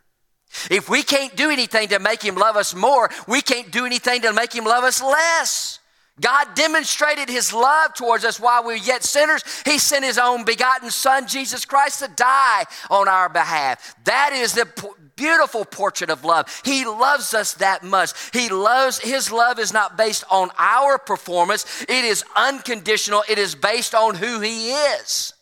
If 0.71 0.89
we 0.89 1.03
can't 1.03 1.35
do 1.35 1.51
anything 1.51 1.89
to 1.89 1.99
make 1.99 2.23
Him 2.23 2.37
love 2.37 2.57
us 2.57 2.75
more, 2.75 3.11
we 3.27 3.41
can't 3.41 3.71
do 3.71 3.85
anything 3.85 4.23
to 4.23 4.33
make 4.33 4.53
Him 4.53 4.65
love 4.65 4.85
us 4.85 5.03
less. 5.03 5.81
God 6.21 6.55
demonstrated 6.55 7.29
His 7.29 7.53
love 7.53 7.95
towards 7.95 8.25
us 8.25 8.39
while 8.39 8.63
we 8.63 8.75
were 8.75 8.79
yet 8.79 9.03
sinners. 9.03 9.43
He 9.65 9.79
sent 9.79 10.05
His 10.05 10.17
own 10.17 10.45
begotten 10.45 10.91
Son, 10.91 11.27
Jesus 11.27 11.65
Christ, 11.65 12.05
to 12.05 12.09
die 12.15 12.65
on 12.89 13.09
our 13.09 13.29
behalf. 13.29 13.97
That 14.05 14.31
is 14.33 14.55
the 14.55 14.69
beautiful 15.17 15.65
portrait 15.65 16.11
of 16.11 16.25
love. 16.25 16.63
He 16.65 16.85
loves 16.85 17.35
us 17.35 17.55
that 17.55 17.83
much. 17.83 18.13
He 18.33 18.49
loves, 18.49 19.01
His 19.01 19.33
love 19.33 19.59
is 19.59 19.73
not 19.73 19.97
based 19.97 20.23
on 20.31 20.51
our 20.57 20.99
performance, 20.99 21.83
it 21.83 22.05
is 22.05 22.25
unconditional, 22.37 23.25
it 23.29 23.39
is 23.39 23.57
based 23.57 23.95
on 23.95 24.15
who 24.15 24.39
He 24.39 24.71
is. 24.71 25.34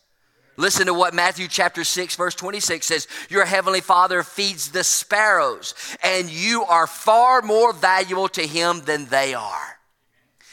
Listen 0.55 0.85
to 0.85 0.93
what 0.93 1.13
Matthew 1.13 1.47
chapter 1.47 1.83
6 1.83 2.15
verse 2.15 2.35
26 2.35 2.85
says. 2.85 3.07
Your 3.29 3.45
heavenly 3.45 3.81
Father 3.81 4.23
feeds 4.23 4.71
the 4.71 4.83
sparrows 4.83 5.73
and 6.03 6.29
you 6.29 6.63
are 6.63 6.87
far 6.87 7.41
more 7.41 7.73
valuable 7.73 8.27
to 8.29 8.45
him 8.45 8.81
than 8.81 9.05
they 9.05 9.33
are. 9.33 9.79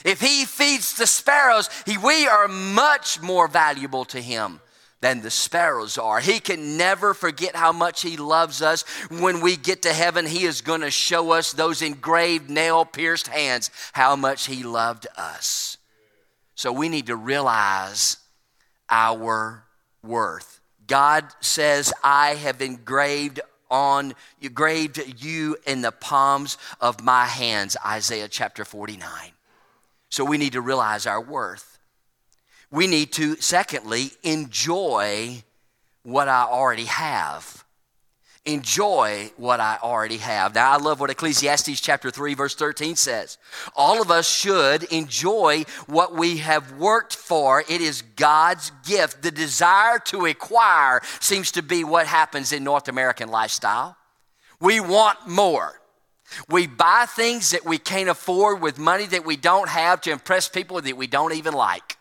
If 0.04 0.20
he 0.20 0.46
feeds 0.46 0.96
the 0.96 1.06
sparrows, 1.06 1.68
he, 1.84 1.98
we 1.98 2.26
are 2.26 2.48
much 2.48 3.20
more 3.20 3.48
valuable 3.48 4.06
to 4.06 4.20
him 4.20 4.60
than 5.00 5.22
the 5.22 5.30
sparrows 5.30 5.98
are. 5.98 6.20
He 6.20 6.40
can 6.40 6.76
never 6.76 7.14
forget 7.14 7.56
how 7.56 7.72
much 7.72 8.02
He 8.02 8.16
loves 8.16 8.62
us. 8.62 8.82
When 9.08 9.40
we 9.40 9.56
get 9.56 9.82
to 9.82 9.92
heaven, 9.92 10.26
He 10.26 10.44
is 10.44 10.60
going 10.60 10.82
to 10.82 10.90
show 10.90 11.32
us 11.32 11.52
those 11.52 11.82
engraved, 11.82 12.50
nail 12.50 12.84
pierced 12.84 13.28
hands 13.28 13.70
how 13.92 14.14
much 14.16 14.46
He 14.46 14.62
loved 14.62 15.06
us. 15.16 15.78
So 16.54 16.72
we 16.72 16.88
need 16.88 17.06
to 17.06 17.16
realize 17.16 18.18
our 18.90 19.64
worth. 20.02 20.60
God 20.86 21.26
says, 21.40 21.92
I 22.02 22.34
have 22.34 22.60
engraved 22.60 23.40
on 23.70 24.14
engraved 24.40 25.00
you 25.22 25.56
in 25.66 25.80
the 25.80 25.92
palms 25.92 26.58
of 26.80 27.02
my 27.02 27.26
hands, 27.26 27.76
Isaiah 27.86 28.28
chapter 28.28 28.64
49. 28.64 29.08
So 30.08 30.24
we 30.24 30.38
need 30.38 30.54
to 30.54 30.60
realize 30.60 31.06
our 31.06 31.20
worth. 31.20 31.78
We 32.70 32.86
need 32.86 33.12
to, 33.12 33.36
secondly, 33.36 34.10
enjoy 34.22 35.44
what 36.02 36.28
I 36.28 36.42
already 36.42 36.86
have 36.86 37.59
enjoy 38.46 39.30
what 39.36 39.60
I 39.60 39.78
already 39.82 40.16
have. 40.16 40.54
Now, 40.54 40.72
I 40.72 40.76
love 40.78 40.98
what 41.00 41.10
Ecclesiastes 41.10 41.80
chapter 41.80 42.10
3, 42.10 42.34
verse 42.34 42.54
13 42.54 42.96
says. 42.96 43.38
All 43.76 44.00
of 44.00 44.10
us 44.10 44.28
should 44.28 44.84
enjoy 44.84 45.64
what 45.86 46.14
we 46.14 46.38
have 46.38 46.72
worked 46.72 47.14
for. 47.14 47.60
It 47.68 47.80
is 47.80 48.02
God's 48.16 48.72
gift. 48.86 49.22
The 49.22 49.30
desire 49.30 49.98
to 50.06 50.26
acquire 50.26 51.02
seems 51.20 51.52
to 51.52 51.62
be 51.62 51.84
what 51.84 52.06
happens 52.06 52.52
in 52.52 52.64
North 52.64 52.88
American 52.88 53.28
lifestyle. 53.28 53.96
We 54.60 54.80
want 54.80 55.26
more. 55.26 55.80
We 56.48 56.66
buy 56.66 57.06
things 57.08 57.50
that 57.50 57.64
we 57.64 57.78
can't 57.78 58.08
afford 58.08 58.62
with 58.62 58.78
money 58.78 59.06
that 59.06 59.24
we 59.24 59.36
don't 59.36 59.68
have 59.68 60.00
to 60.02 60.12
impress 60.12 60.48
people 60.48 60.80
that 60.80 60.96
we 60.96 61.06
don't 61.06 61.34
even 61.34 61.54
like. 61.54 61.98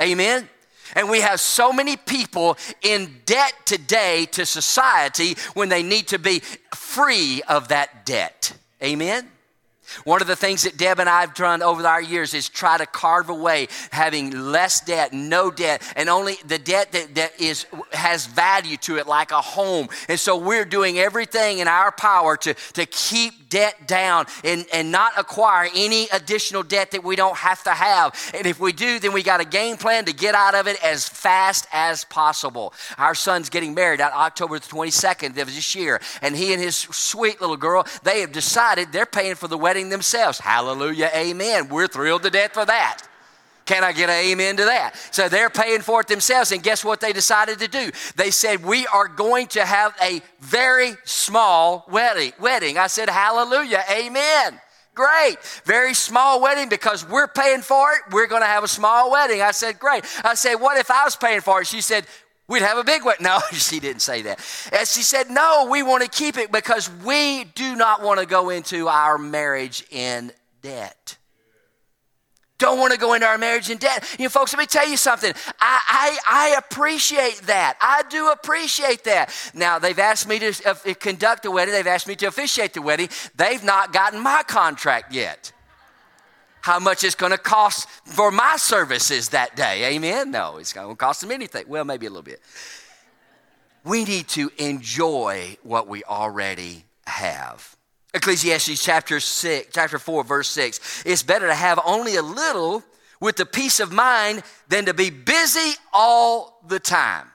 Amen? 0.00 0.48
And 0.94 1.10
we 1.10 1.20
have 1.20 1.40
so 1.40 1.72
many 1.72 1.96
people 1.96 2.56
in 2.82 3.20
debt 3.26 3.54
today 3.64 4.26
to 4.32 4.46
society 4.46 5.36
when 5.54 5.68
they 5.68 5.82
need 5.82 6.08
to 6.08 6.18
be 6.18 6.40
free 6.74 7.42
of 7.48 7.68
that 7.68 8.06
debt. 8.06 8.56
Amen? 8.82 9.28
One 10.04 10.20
of 10.20 10.26
the 10.26 10.36
things 10.36 10.64
that 10.64 10.76
Deb 10.76 10.98
and 10.98 11.08
I 11.08 11.20
have 11.20 11.34
done 11.34 11.62
over 11.62 11.86
our 11.86 12.02
years 12.02 12.34
is 12.34 12.48
try 12.48 12.76
to 12.76 12.86
carve 12.86 13.30
away 13.30 13.68
having 13.92 14.30
less 14.50 14.80
debt, 14.80 15.12
no 15.12 15.50
debt, 15.50 15.82
and 15.94 16.08
only 16.08 16.36
the 16.44 16.58
debt 16.58 16.92
that, 16.92 17.14
that 17.14 17.40
is 17.40 17.66
has 17.92 18.26
value 18.26 18.76
to 18.78 18.96
it, 18.96 19.06
like 19.06 19.30
a 19.30 19.40
home. 19.40 19.88
And 20.08 20.18
so 20.18 20.36
we're 20.36 20.64
doing 20.64 20.98
everything 20.98 21.60
in 21.60 21.68
our 21.68 21.92
power 21.92 22.36
to, 22.38 22.54
to 22.74 22.86
keep 22.86 23.45
debt 23.56 23.86
down 23.86 24.26
and, 24.44 24.66
and 24.72 24.90
not 24.90 25.12
acquire 25.16 25.68
any 25.74 26.08
additional 26.12 26.62
debt 26.62 26.90
that 26.90 27.04
we 27.04 27.16
don't 27.16 27.36
have 27.36 27.62
to 27.62 27.70
have. 27.70 28.06
And 28.34 28.46
if 28.46 28.58
we 28.58 28.72
do, 28.72 28.98
then 28.98 29.12
we 29.12 29.22
got 29.22 29.40
a 29.40 29.44
game 29.44 29.76
plan 29.76 30.04
to 30.06 30.12
get 30.12 30.34
out 30.34 30.54
of 30.54 30.66
it 30.66 30.82
as 30.82 31.08
fast 31.08 31.66
as 31.72 32.04
possible. 32.04 32.74
Our 32.98 33.14
son's 33.14 33.50
getting 33.50 33.72
married 33.74 34.00
on 34.00 34.10
October 34.12 34.58
the 34.58 34.66
22nd 34.66 35.38
of 35.40 35.46
this 35.46 35.74
year, 35.74 36.00
and 36.22 36.34
he 36.36 36.52
and 36.52 36.60
his 36.60 36.76
sweet 36.76 37.40
little 37.40 37.56
girl, 37.56 37.86
they 38.02 38.20
have 38.20 38.32
decided 38.32 38.92
they're 38.92 39.06
paying 39.06 39.36
for 39.36 39.48
the 39.48 39.56
wedding 39.56 39.76
wedding 39.76 39.90
themselves. 39.90 40.38
Hallelujah, 40.38 41.10
amen. 41.14 41.68
We're 41.68 41.86
thrilled 41.86 42.22
to 42.22 42.30
death 42.30 42.54
for 42.54 42.64
that. 42.64 43.02
Can 43.66 43.82
I 43.82 43.92
get 43.92 44.08
an 44.08 44.24
amen 44.24 44.56
to 44.58 44.64
that? 44.64 44.94
So 45.10 45.28
they're 45.28 45.50
paying 45.50 45.80
for 45.80 46.00
it 46.00 46.06
themselves. 46.06 46.52
And 46.52 46.62
guess 46.62 46.84
what 46.84 47.00
they 47.00 47.12
decided 47.12 47.58
to 47.58 47.68
do? 47.68 47.90
They 48.14 48.30
said, 48.30 48.64
We 48.64 48.86
are 48.86 49.08
going 49.08 49.48
to 49.48 49.64
have 49.64 49.94
a 50.00 50.22
very 50.40 50.92
small 51.04 51.84
wedding. 51.90 52.32
wedding. 52.40 52.78
I 52.78 52.86
said, 52.86 53.10
Hallelujah, 53.10 53.82
amen. 53.90 54.60
Great. 54.94 55.36
Very 55.64 55.92
small 55.92 56.40
wedding 56.40 56.70
because 56.70 57.06
we're 57.06 57.28
paying 57.28 57.60
for 57.60 57.92
it. 57.92 58.14
We're 58.14 58.28
going 58.28 58.40
to 58.40 58.48
have 58.48 58.64
a 58.64 58.68
small 58.68 59.10
wedding. 59.10 59.42
I 59.42 59.50
said, 59.50 59.78
Great. 59.80 60.04
I 60.24 60.34
said, 60.34 60.54
What 60.54 60.78
if 60.78 60.90
I 60.90 61.04
was 61.04 61.16
paying 61.16 61.40
for 61.40 61.60
it? 61.60 61.66
She 61.66 61.80
said, 61.80 62.06
We'd 62.48 62.62
have 62.62 62.78
a 62.78 62.84
big 62.84 63.04
wedding. 63.04 63.24
No, 63.24 63.40
she 63.52 63.80
didn't 63.80 64.02
say 64.02 64.22
that. 64.22 64.38
And 64.72 64.86
she 64.86 65.02
said, 65.02 65.28
No, 65.28 65.66
we 65.68 65.82
want 65.82 66.04
to 66.04 66.08
keep 66.08 66.38
it 66.38 66.52
because 66.52 66.88
we 67.04 67.44
do 67.44 67.74
not 67.74 68.00
want 68.00 68.20
to 68.20 68.26
go 68.26 68.50
into 68.50 68.86
our 68.86 69.18
marriage 69.18 69.84
in 69.90 70.30
debt. 70.62 71.16
Don't 72.58 72.78
want 72.78 72.92
to 72.92 72.98
go 72.98 73.12
into 73.12 73.26
our 73.26 73.36
marriage 73.36 73.68
in 73.68 73.76
debt. 73.78 74.16
You 74.18 74.24
know, 74.24 74.28
folks, 74.30 74.52
let 74.52 74.58
me 74.58 74.66
tell 74.66 74.88
you 74.88 74.96
something. 74.96 75.32
I, 75.60 75.80
I, 75.88 76.18
I 76.26 76.56
appreciate 76.58 77.42
that. 77.42 77.76
I 77.80 78.02
do 78.08 78.30
appreciate 78.30 79.04
that. 79.04 79.34
Now, 79.54 79.78
they've 79.78 79.98
asked 79.98 80.26
me 80.26 80.38
to 80.38 80.52
uh, 80.64 80.74
conduct 80.94 81.42
the 81.42 81.50
wedding, 81.50 81.72
they've 81.74 81.86
asked 81.86 82.08
me 82.08 82.16
to 82.16 82.26
officiate 82.26 82.72
the 82.72 82.80
wedding. 82.82 83.10
They've 83.36 83.62
not 83.62 83.92
gotten 83.92 84.20
my 84.20 84.42
contract 84.46 85.12
yet 85.12 85.52
how 86.62 86.80
much 86.80 87.04
it's 87.04 87.14
going 87.14 87.30
to 87.30 87.38
cost 87.38 87.88
for 88.04 88.32
my 88.32 88.56
services 88.56 89.28
that 89.28 89.54
day. 89.54 89.94
Amen? 89.94 90.32
No, 90.32 90.56
it's 90.56 90.72
going 90.72 90.88
to 90.88 90.96
cost 90.96 91.20
them 91.20 91.30
anything. 91.30 91.64
Well, 91.68 91.84
maybe 91.84 92.06
a 92.06 92.10
little 92.10 92.24
bit. 92.24 92.40
we 93.84 94.04
need 94.04 94.26
to 94.28 94.50
enjoy 94.58 95.56
what 95.62 95.86
we 95.86 96.02
already 96.04 96.84
have. 97.06 97.75
Ecclesiastes 98.16 98.82
chapter 98.82 99.20
6, 99.20 99.68
chapter 99.74 99.98
4, 99.98 100.24
verse 100.24 100.48
6. 100.48 101.04
It's 101.04 101.22
better 101.22 101.46
to 101.46 101.54
have 101.54 101.78
only 101.84 102.16
a 102.16 102.22
little 102.22 102.82
with 103.20 103.36
the 103.36 103.44
peace 103.44 103.78
of 103.78 103.92
mind 103.92 104.42
than 104.68 104.86
to 104.86 104.94
be 104.94 105.10
busy 105.10 105.74
all 105.92 106.60
the 106.66 106.80
time. 106.80 107.26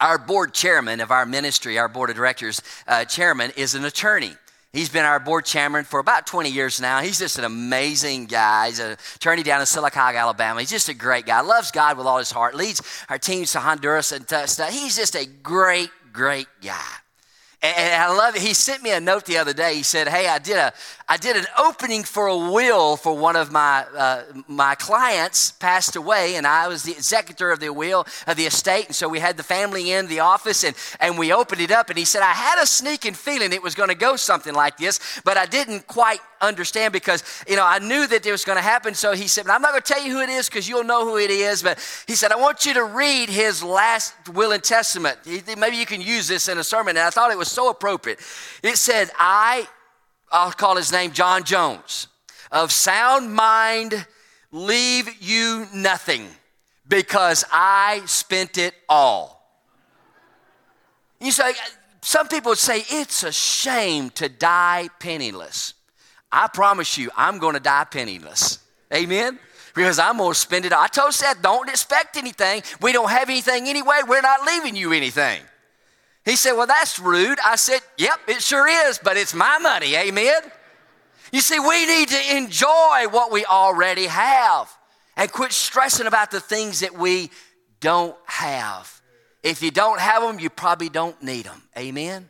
Our 0.00 0.18
board 0.18 0.54
chairman 0.54 1.00
of 1.00 1.10
our 1.10 1.26
ministry, 1.26 1.78
our 1.78 1.88
board 1.88 2.10
of 2.10 2.16
directors 2.16 2.62
uh, 2.86 3.04
chairman, 3.06 3.50
is 3.56 3.74
an 3.74 3.84
attorney. 3.84 4.32
He's 4.72 4.88
been 4.88 5.04
our 5.04 5.18
board 5.18 5.44
chairman 5.44 5.84
for 5.84 5.98
about 5.98 6.26
20 6.28 6.50
years 6.50 6.80
now. 6.80 7.00
He's 7.00 7.18
just 7.18 7.38
an 7.38 7.44
amazing 7.44 8.26
guy. 8.26 8.68
He's 8.68 8.78
an 8.78 8.96
attorney 9.16 9.42
down 9.42 9.60
in 9.60 9.66
Sylacauga, 9.66 10.16
Alabama. 10.16 10.60
He's 10.60 10.70
just 10.70 10.88
a 10.88 10.94
great 10.94 11.26
guy. 11.26 11.40
Loves 11.40 11.72
God 11.72 11.98
with 11.98 12.06
all 12.06 12.18
his 12.18 12.30
heart. 12.30 12.54
Leads 12.54 12.82
our 13.08 13.18
teams 13.18 13.50
to 13.52 13.60
Honduras 13.60 14.12
and 14.12 14.24
stuff. 14.24 14.70
He's 14.70 14.96
just 14.96 15.16
a 15.16 15.26
great, 15.26 15.90
great 16.12 16.46
guy. 16.62 16.92
And 17.62 18.02
I 18.02 18.14
love 18.14 18.36
it. 18.36 18.42
He 18.42 18.52
sent 18.52 18.82
me 18.82 18.92
a 18.92 19.00
note 19.00 19.24
the 19.24 19.38
other 19.38 19.54
day. 19.54 19.74
He 19.74 19.82
said, 19.82 20.08
"Hey, 20.08 20.28
I 20.28 20.38
did 20.38 20.56
a 20.56 20.72
I 21.08 21.16
did 21.16 21.36
an 21.36 21.46
opening 21.56 22.02
for 22.02 22.26
a 22.26 22.36
will 22.36 22.96
for 22.96 23.16
one 23.16 23.36
of 23.36 23.52
my 23.52 23.86
uh, 23.96 24.22
my 24.48 24.74
clients 24.74 25.52
passed 25.52 25.94
away, 25.94 26.34
and 26.34 26.46
I 26.46 26.66
was 26.66 26.82
the 26.82 26.92
executor 26.92 27.52
of 27.52 27.60
the 27.60 27.72
will 27.72 28.04
of 28.26 28.36
the 28.36 28.44
estate. 28.44 28.86
And 28.86 28.94
so 28.94 29.08
we 29.08 29.20
had 29.20 29.36
the 29.36 29.44
family 29.44 29.92
in 29.92 30.08
the 30.08 30.20
office, 30.20 30.64
and 30.64 30.74
and 30.98 31.16
we 31.16 31.32
opened 31.32 31.60
it 31.60 31.70
up. 31.70 31.90
And 31.90 31.98
he 31.98 32.04
said, 32.04 32.22
I 32.22 32.32
had 32.32 32.60
a 32.60 32.66
sneaking 32.66 33.14
feeling 33.14 33.52
it 33.52 33.62
was 33.62 33.76
going 33.76 33.88
to 33.88 33.94
go 33.94 34.16
something 34.16 34.52
like 34.52 34.78
this, 34.78 35.20
but 35.24 35.36
I 35.36 35.46
didn't 35.46 35.86
quite 35.86 36.20
understand 36.40 36.92
because 36.92 37.22
you 37.48 37.54
know 37.54 37.64
I 37.64 37.78
knew 37.78 38.06
that 38.08 38.26
it 38.26 38.32
was 38.32 38.44
going 38.44 38.58
to 38.58 38.62
happen. 38.62 38.94
So 38.94 39.12
he 39.12 39.28
said, 39.28 39.46
I'm 39.48 39.62
not 39.62 39.70
going 39.70 39.82
to 39.82 39.92
tell 39.94 40.04
you 40.04 40.12
who 40.12 40.20
it 40.20 40.28
is 40.28 40.48
because 40.48 40.68
you'll 40.68 40.84
know 40.84 41.04
who 41.04 41.18
it 41.18 41.30
is. 41.30 41.62
But 41.62 41.78
he 42.08 42.16
said, 42.16 42.32
I 42.32 42.36
want 42.36 42.66
you 42.66 42.74
to 42.74 42.84
read 42.84 43.28
his 43.28 43.62
last 43.62 44.12
will 44.30 44.50
and 44.50 44.62
testament. 44.62 45.18
Maybe 45.56 45.76
you 45.76 45.86
can 45.86 46.00
use 46.00 46.26
this 46.26 46.48
in 46.48 46.58
a 46.58 46.64
sermon. 46.64 46.96
And 46.96 47.06
I 47.06 47.10
thought 47.10 47.30
it 47.30 47.38
was 47.38 47.45
so 47.50 47.70
appropriate. 47.70 48.20
It 48.62 48.76
said, 48.76 49.10
I, 49.18 49.68
I'll 50.30 50.52
call 50.52 50.76
his 50.76 50.92
name 50.92 51.12
John 51.12 51.44
Jones, 51.44 52.08
of 52.52 52.72
sound 52.72 53.32
mind, 53.32 54.06
leave 54.52 55.22
you 55.22 55.66
nothing 55.74 56.26
because 56.88 57.44
I 57.50 58.02
spent 58.06 58.58
it 58.58 58.74
all. 58.88 59.36
You 61.20 61.32
say, 61.32 61.52
some 62.02 62.28
people 62.28 62.50
would 62.50 62.58
say 62.58 62.84
it's 62.88 63.22
a 63.22 63.32
shame 63.32 64.10
to 64.10 64.28
die 64.28 64.88
penniless. 65.00 65.74
I 66.30 66.48
promise 66.48 66.98
you, 66.98 67.10
I'm 67.16 67.38
going 67.38 67.54
to 67.54 67.60
die 67.60 67.84
penniless. 67.84 68.58
Amen? 68.92 69.38
Because 69.74 69.98
I'm 69.98 70.18
going 70.18 70.32
to 70.32 70.38
spend 70.38 70.64
it. 70.64 70.72
I 70.72 70.86
told 70.86 71.14
Seth, 71.14 71.42
don't 71.42 71.68
expect 71.68 72.16
anything. 72.16 72.62
We 72.80 72.92
don't 72.92 73.10
have 73.10 73.28
anything 73.28 73.68
anyway. 73.68 74.00
We're 74.06 74.22
not 74.22 74.46
leaving 74.46 74.76
you 74.76 74.92
anything. 74.92 75.40
He 76.26 76.34
said, 76.36 76.52
Well, 76.52 76.66
that's 76.66 76.98
rude. 76.98 77.38
I 77.42 77.56
said, 77.56 77.80
Yep, 77.96 78.20
it 78.28 78.42
sure 78.42 78.68
is, 78.68 78.98
but 78.98 79.16
it's 79.16 79.32
my 79.32 79.58
money. 79.58 79.94
Amen? 79.94 80.42
You 81.32 81.40
see, 81.40 81.58
we 81.58 81.86
need 81.86 82.08
to 82.08 82.36
enjoy 82.36 83.06
what 83.10 83.32
we 83.32 83.44
already 83.46 84.06
have 84.06 84.70
and 85.16 85.30
quit 85.32 85.52
stressing 85.52 86.06
about 86.06 86.30
the 86.30 86.40
things 86.40 86.80
that 86.80 86.98
we 86.98 87.30
don't 87.80 88.16
have. 88.26 89.00
If 89.42 89.62
you 89.62 89.70
don't 89.70 90.00
have 90.00 90.22
them, 90.22 90.40
you 90.40 90.50
probably 90.50 90.88
don't 90.88 91.20
need 91.22 91.46
them. 91.46 91.62
Amen? 91.78 92.28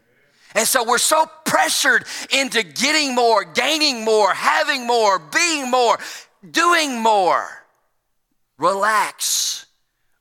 And 0.54 0.66
so 0.66 0.84
we're 0.84 0.98
so 0.98 1.26
pressured 1.44 2.04
into 2.30 2.62
getting 2.62 3.14
more, 3.14 3.44
gaining 3.44 4.04
more, 4.04 4.32
having 4.32 4.86
more, 4.86 5.18
being 5.18 5.70
more, 5.70 5.98
doing 6.50 7.00
more. 7.00 7.46
Relax. 8.58 9.65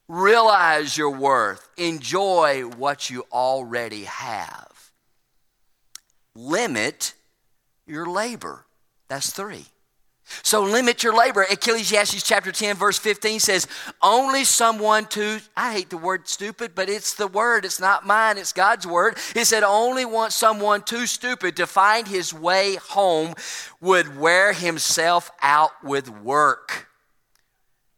Realize 0.08 0.98
your 0.98 1.12
worth. 1.12 1.68
Enjoy 1.78 2.64
what 2.64 3.10
you 3.10 3.26
already 3.32 4.04
have. 4.04 4.92
Limit 6.36 7.14
your 7.88 8.06
labor. 8.06 8.66
That's 9.08 9.32
three. 9.32 9.66
So 10.44 10.64
limit 10.64 11.04
your 11.04 11.16
labor. 11.16 11.46
Ecclesiastes 11.50 12.24
chapter 12.24 12.52
10, 12.52 12.76
verse 12.76 12.98
15 12.98 13.40
says, 13.40 13.68
Only 14.02 14.44
someone 14.44 15.06
to, 15.08 15.40
I 15.56 15.74
hate 15.74 15.90
the 15.90 15.98
word 15.98 16.28
stupid, 16.28 16.74
but 16.74 16.90
it's 16.90 17.14
the 17.14 17.28
word. 17.28 17.64
It's 17.64 17.80
not 17.80 18.08
mine, 18.08 18.38
it's 18.38 18.54
God's 18.54 18.88
word. 18.88 19.18
It 19.36 19.46
said, 19.46 19.64
Only 19.64 20.04
want 20.04 20.34
someone 20.34 20.82
too 20.82 21.06
stupid 21.06 21.56
to 21.58 21.68
find 21.68 22.08
his 22.08 22.34
way 22.34 22.76
home 22.76 23.36
would 23.82 24.18
wear 24.18 24.54
himself 24.54 25.30
out 25.42 25.72
with 25.84 26.10
work. 26.10 26.85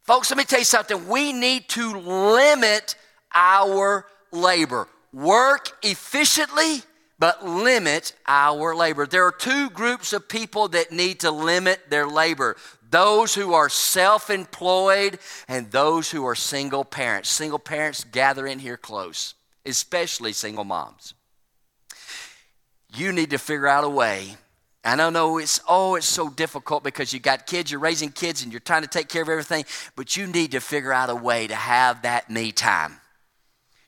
Folks, 0.08 0.32
let 0.32 0.38
me 0.38 0.46
tell 0.46 0.60
you 0.60 0.66
something. 0.66 1.08
We 1.08 1.34
need 1.34 1.70
to 1.70 2.00
limit 2.00 2.96
our 3.36 4.06
labor. 4.32 4.88
Work 5.14 5.78
efficiently 5.84 6.82
but 7.20 7.46
limit 7.46 8.14
our 8.28 8.76
labor. 8.76 9.08
There 9.08 9.26
are 9.26 9.32
two 9.32 9.70
groups 9.72 10.14
of 10.14 10.30
people 10.30 10.68
that 10.70 10.92
need 10.92 11.22
to 11.22 11.32
limit 11.32 11.90
their 11.90 12.08
labor 12.08 12.56
those 12.90 13.36
who 13.36 13.54
are 13.54 13.68
self 13.68 14.30
employed 14.30 15.20
and 15.50 15.70
those 15.72 16.10
who 16.10 16.26
are 16.26 16.36
single 16.36 16.86
parents. 16.86 17.30
Single 17.30 17.60
parents 17.60 18.06
gather 18.06 18.48
in 18.48 18.60
here 18.60 18.78
close, 18.78 19.34
especially 19.66 20.32
single 20.32 20.64
moms. 20.64 21.14
You 22.96 23.12
need 23.12 23.32
to 23.32 23.38
figure 23.38 23.68
out 23.68 23.84
a 23.84 23.90
way. 23.90 24.38
I 24.88 24.96
don't 24.96 25.14
know 25.14 25.38
it's 25.38 25.60
oh 25.68 25.96
it's 25.96 26.08
so 26.08 26.30
difficult 26.30 26.84
because 26.84 27.12
you 27.12 27.20
got 27.20 27.46
kids, 27.46 27.70
you're 27.72 27.80
raising 27.80 28.10
kids 28.10 28.44
and 28.44 28.54
you're 28.54 28.60
trying 28.60 28.84
to 28.84 28.88
take 28.88 29.10
care 29.10 29.22
of 29.22 29.30
everything, 29.30 29.66
but 29.96 30.16
you 30.16 30.28
need 30.28 30.52
to 30.52 30.62
figure 30.62 30.94
out 30.94 31.10
a 31.10 31.16
way 31.16 31.48
to 31.48 31.56
have 31.56 32.04
that 32.04 32.30
me 32.30 32.52
time. 32.52 33.00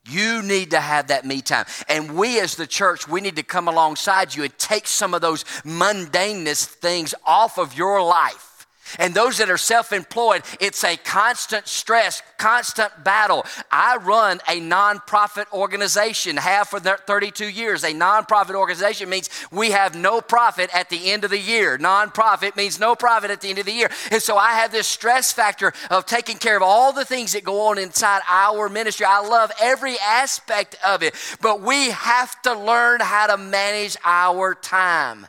You 0.10 0.42
need 0.42 0.72
to 0.72 0.80
have 0.80 1.08
that 1.08 1.26
me 1.26 1.42
time. 1.42 1.66
And 1.88 2.18
we 2.18 2.40
as 2.40 2.56
the 2.56 2.66
church, 2.66 3.08
we 3.08 3.22
need 3.22 3.36
to 3.36 3.44
come 3.44 3.68
alongside 3.68 4.36
you 4.36 4.44
and 4.44 4.58
take 4.58 4.88
some 4.88 5.14
of 5.14 5.22
those 5.22 5.44
mundaneness 5.64 6.66
things 6.66 7.14
off 7.26 7.58
of 7.58 7.78
your 7.78 8.02
life 8.02 8.49
and 8.98 9.14
those 9.14 9.38
that 9.38 9.50
are 9.50 9.58
self 9.58 9.94
employed, 9.94 10.44
it's 10.60 10.84
a 10.84 10.98
constant 10.98 11.68
stress, 11.68 12.22
constant 12.38 13.04
battle. 13.04 13.46
I 13.72 13.98
run 13.98 14.40
a 14.48 14.60
nonprofit 14.60 15.52
organization, 15.52 16.38
have 16.38 16.70
for 16.70 16.80
32 16.80 17.48
years. 17.48 17.84
A 17.84 17.94
nonprofit 17.94 18.56
organization 18.56 19.10
means 19.10 19.30
we 19.52 19.72
have 19.72 19.96
no 19.96 20.22
profit 20.22 20.70
at 20.74 20.90
the 20.90 21.12
end 21.12 21.24
of 21.24 21.30
the 21.30 21.40
year. 21.40 21.78
Nonprofit 21.78 22.56
means 22.56 22.80
no 22.80 22.96
profit 22.96 23.32
at 23.32 23.42
the 23.42 23.50
end 23.50 23.60
of 23.60 23.66
the 23.66 23.74
year. 23.74 23.90
And 24.12 24.22
so 24.22 24.38
I 24.38 24.54
have 24.54 24.72
this 24.72 24.88
stress 24.88 25.32
factor 25.32 25.74
of 25.90 26.06
taking 26.06 26.38
care 26.38 26.56
of 26.56 26.64
all 26.64 26.94
the 26.94 27.06
things 27.06 27.34
that 27.34 27.44
go 27.44 27.68
on 27.68 27.78
inside 27.78 28.22
our 28.28 28.70
ministry. 28.70 29.06
I 29.08 29.22
love 29.22 29.52
every 29.62 29.98
aspect 30.00 30.76
of 30.86 31.04
it, 31.04 31.16
but 31.42 31.62
we 31.62 31.92
have 31.92 32.42
to 32.44 32.54
learn 32.58 33.02
how 33.02 33.28
to 33.28 33.38
manage 33.38 33.98
our 34.04 34.56
time, 34.56 35.28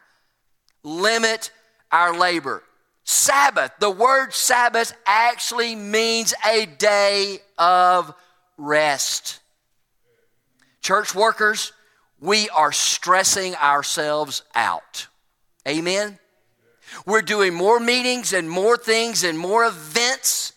limit 0.82 1.50
our 1.90 2.16
labor. 2.16 2.62
Sabbath. 3.10 3.72
The 3.80 3.90
word 3.90 4.32
Sabbath 4.32 4.92
actually 5.04 5.74
means 5.74 6.32
a 6.48 6.64
day 6.64 7.40
of 7.58 8.14
rest. 8.56 9.40
Church 10.80 11.12
workers, 11.12 11.72
we 12.20 12.48
are 12.50 12.70
stressing 12.70 13.56
ourselves 13.56 14.44
out. 14.54 15.08
Amen? 15.66 16.20
We're 17.04 17.22
doing 17.22 17.52
more 17.52 17.80
meetings 17.80 18.32
and 18.32 18.48
more 18.48 18.76
things 18.76 19.24
and 19.24 19.36
more 19.36 19.64
events 19.64 20.52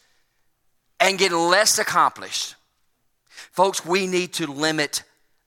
and 1.00 1.18
getting 1.18 1.40
less 1.40 1.80
accomplished. 1.80 2.54
Folks, 3.32 3.84
we 3.84 4.06
need 4.06 4.32
to 4.34 4.46
limit 4.46 5.02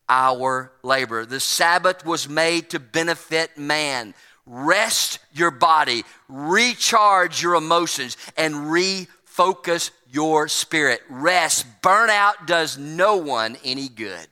our 0.08 0.72
labor. 0.82 1.24
The 1.24 1.38
Sabbath 1.38 2.04
was 2.04 2.28
made 2.28 2.70
to 2.70 2.80
benefit 2.80 3.56
man 3.56 4.12
rest 4.46 5.18
your 5.34 5.50
body, 5.50 6.04
recharge 6.28 7.42
your 7.42 7.54
emotions, 7.54 8.16
and 8.36 8.54
refocus 8.54 9.90
your 10.10 10.48
spirit. 10.48 11.02
Rest. 11.10 11.66
Burnout 11.82 12.46
does 12.46 12.78
no 12.78 13.16
one 13.16 13.56
any 13.64 13.88
good. 13.88 14.28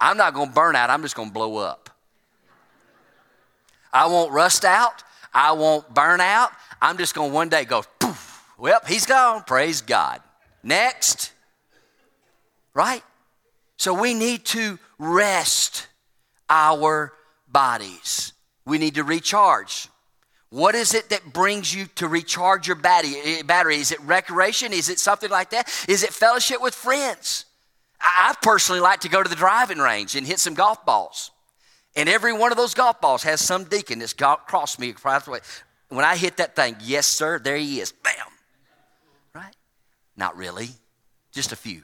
I'm 0.00 0.16
not 0.16 0.34
going 0.34 0.48
to 0.48 0.54
burn 0.54 0.76
out, 0.76 0.90
I'm 0.90 1.02
just 1.02 1.16
going 1.16 1.28
to 1.28 1.34
blow 1.34 1.56
up. 1.56 1.90
I 3.92 4.06
won't 4.06 4.32
rust 4.32 4.64
out. 4.64 5.02
I 5.32 5.52
won't 5.52 5.92
burn 5.92 6.20
out. 6.20 6.50
I'm 6.80 6.98
just 6.98 7.14
going 7.14 7.30
to 7.30 7.34
one 7.34 7.48
day 7.48 7.64
go, 7.64 7.82
poof. 7.98 8.44
Well, 8.58 8.80
he's 8.86 9.06
gone. 9.06 9.42
Praise 9.44 9.80
God. 9.80 10.20
Next. 10.62 11.32
Right? 12.74 13.02
So 13.78 13.94
we 13.94 14.14
need 14.14 14.44
to 14.46 14.78
rest 14.98 15.86
our 16.48 17.12
bodies. 17.48 18.32
We 18.66 18.78
need 18.78 18.96
to 18.96 19.04
recharge. 19.04 19.88
What 20.50 20.74
is 20.74 20.94
it 20.94 21.08
that 21.10 21.32
brings 21.32 21.74
you 21.74 21.86
to 21.96 22.08
recharge 22.08 22.66
your 22.66 22.76
battery? 22.76 23.14
Eh, 23.24 23.42
battery? 23.42 23.76
Is 23.76 23.92
it 23.92 24.00
recreation? 24.00 24.72
Is 24.72 24.88
it 24.88 24.98
something 24.98 25.30
like 25.30 25.50
that? 25.50 25.68
Is 25.88 26.02
it 26.02 26.12
fellowship 26.12 26.60
with 26.60 26.74
friends? 26.74 27.46
I 28.00 28.34
personally 28.42 28.80
like 28.80 29.00
to 29.00 29.08
go 29.08 29.22
to 29.22 29.28
the 29.28 29.36
driving 29.36 29.78
range 29.78 30.16
and 30.16 30.26
hit 30.26 30.38
some 30.38 30.54
golf 30.54 30.84
balls. 30.84 31.30
And 31.96 32.08
every 32.08 32.32
one 32.32 32.52
of 32.52 32.58
those 32.58 32.74
golf 32.74 33.00
balls 33.00 33.22
has 33.22 33.40
some 33.40 33.64
deacon 33.64 33.98
that's 34.00 34.12
crossed 34.12 34.78
me 34.78 34.90
across 34.90 35.24
the 35.24 35.30
way. 35.30 35.40
When 35.88 36.04
I 36.04 36.16
hit 36.16 36.36
that 36.36 36.54
thing, 36.54 36.76
yes, 36.80 37.06
sir, 37.06 37.38
there 37.38 37.56
he 37.56 37.80
is. 37.80 37.92
Bam. 37.92 38.14
Right? 39.34 39.56
Not 40.16 40.36
really, 40.36 40.68
just 41.32 41.52
a 41.52 41.56
few. 41.56 41.82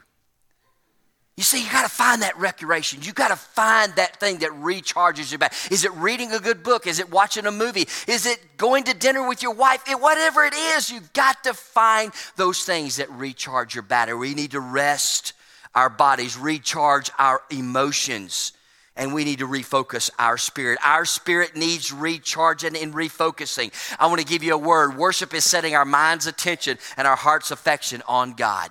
You 1.35 1.41
see, 1.41 1.63
you 1.63 1.71
got 1.71 1.81
to 1.81 1.89
find 1.89 2.21
that 2.21 2.37
recreation. 2.37 3.01
You 3.01 3.11
got 3.11 3.29
to 3.29 3.35
find 3.35 3.91
that 3.95 4.19
thing 4.19 4.39
that 4.39 4.51
recharges 4.51 5.31
your 5.31 5.39
back. 5.39 5.53
Is 5.71 5.83
it 5.83 5.91
reading 5.93 6.31
a 6.31 6.39
good 6.39 6.61
book? 6.61 6.85
Is 6.85 6.99
it 6.99 7.09
watching 7.09 7.47
a 7.47 7.51
movie? 7.51 7.87
Is 8.07 8.27
it 8.27 8.39
going 8.57 8.83
to 8.83 8.93
dinner 8.93 9.27
with 9.27 9.41
your 9.41 9.53
wife? 9.53 9.81
It, 9.89 9.99
whatever 9.99 10.43
it 10.43 10.53
is, 10.53 10.91
you've 10.91 11.11
got 11.13 11.43
to 11.45 11.55
find 11.55 12.11
those 12.35 12.63
things 12.63 12.97
that 12.97 13.09
recharge 13.09 13.73
your 13.73 13.81
battery. 13.81 14.15
We 14.15 14.35
need 14.35 14.51
to 14.51 14.59
rest 14.59 15.33
our 15.73 15.89
bodies, 15.89 16.37
recharge 16.37 17.09
our 17.17 17.41
emotions, 17.49 18.53
and 18.95 19.11
we 19.11 19.23
need 19.23 19.39
to 19.39 19.47
refocus 19.47 20.11
our 20.19 20.37
spirit. 20.37 20.77
Our 20.83 21.03
spirit 21.03 21.55
needs 21.55 21.91
recharging 21.91 22.77
and 22.77 22.93
refocusing. 22.93 23.71
I 23.99 24.05
want 24.05 24.21
to 24.21 24.27
give 24.27 24.43
you 24.43 24.53
a 24.53 24.57
word. 24.57 24.97
Worship 24.97 25.33
is 25.33 25.43
setting 25.45 25.73
our 25.73 25.85
mind's 25.85 26.27
attention 26.27 26.77
and 26.95 27.07
our 27.07 27.15
heart's 27.15 27.49
affection 27.49 28.03
on 28.07 28.33
God. 28.33 28.69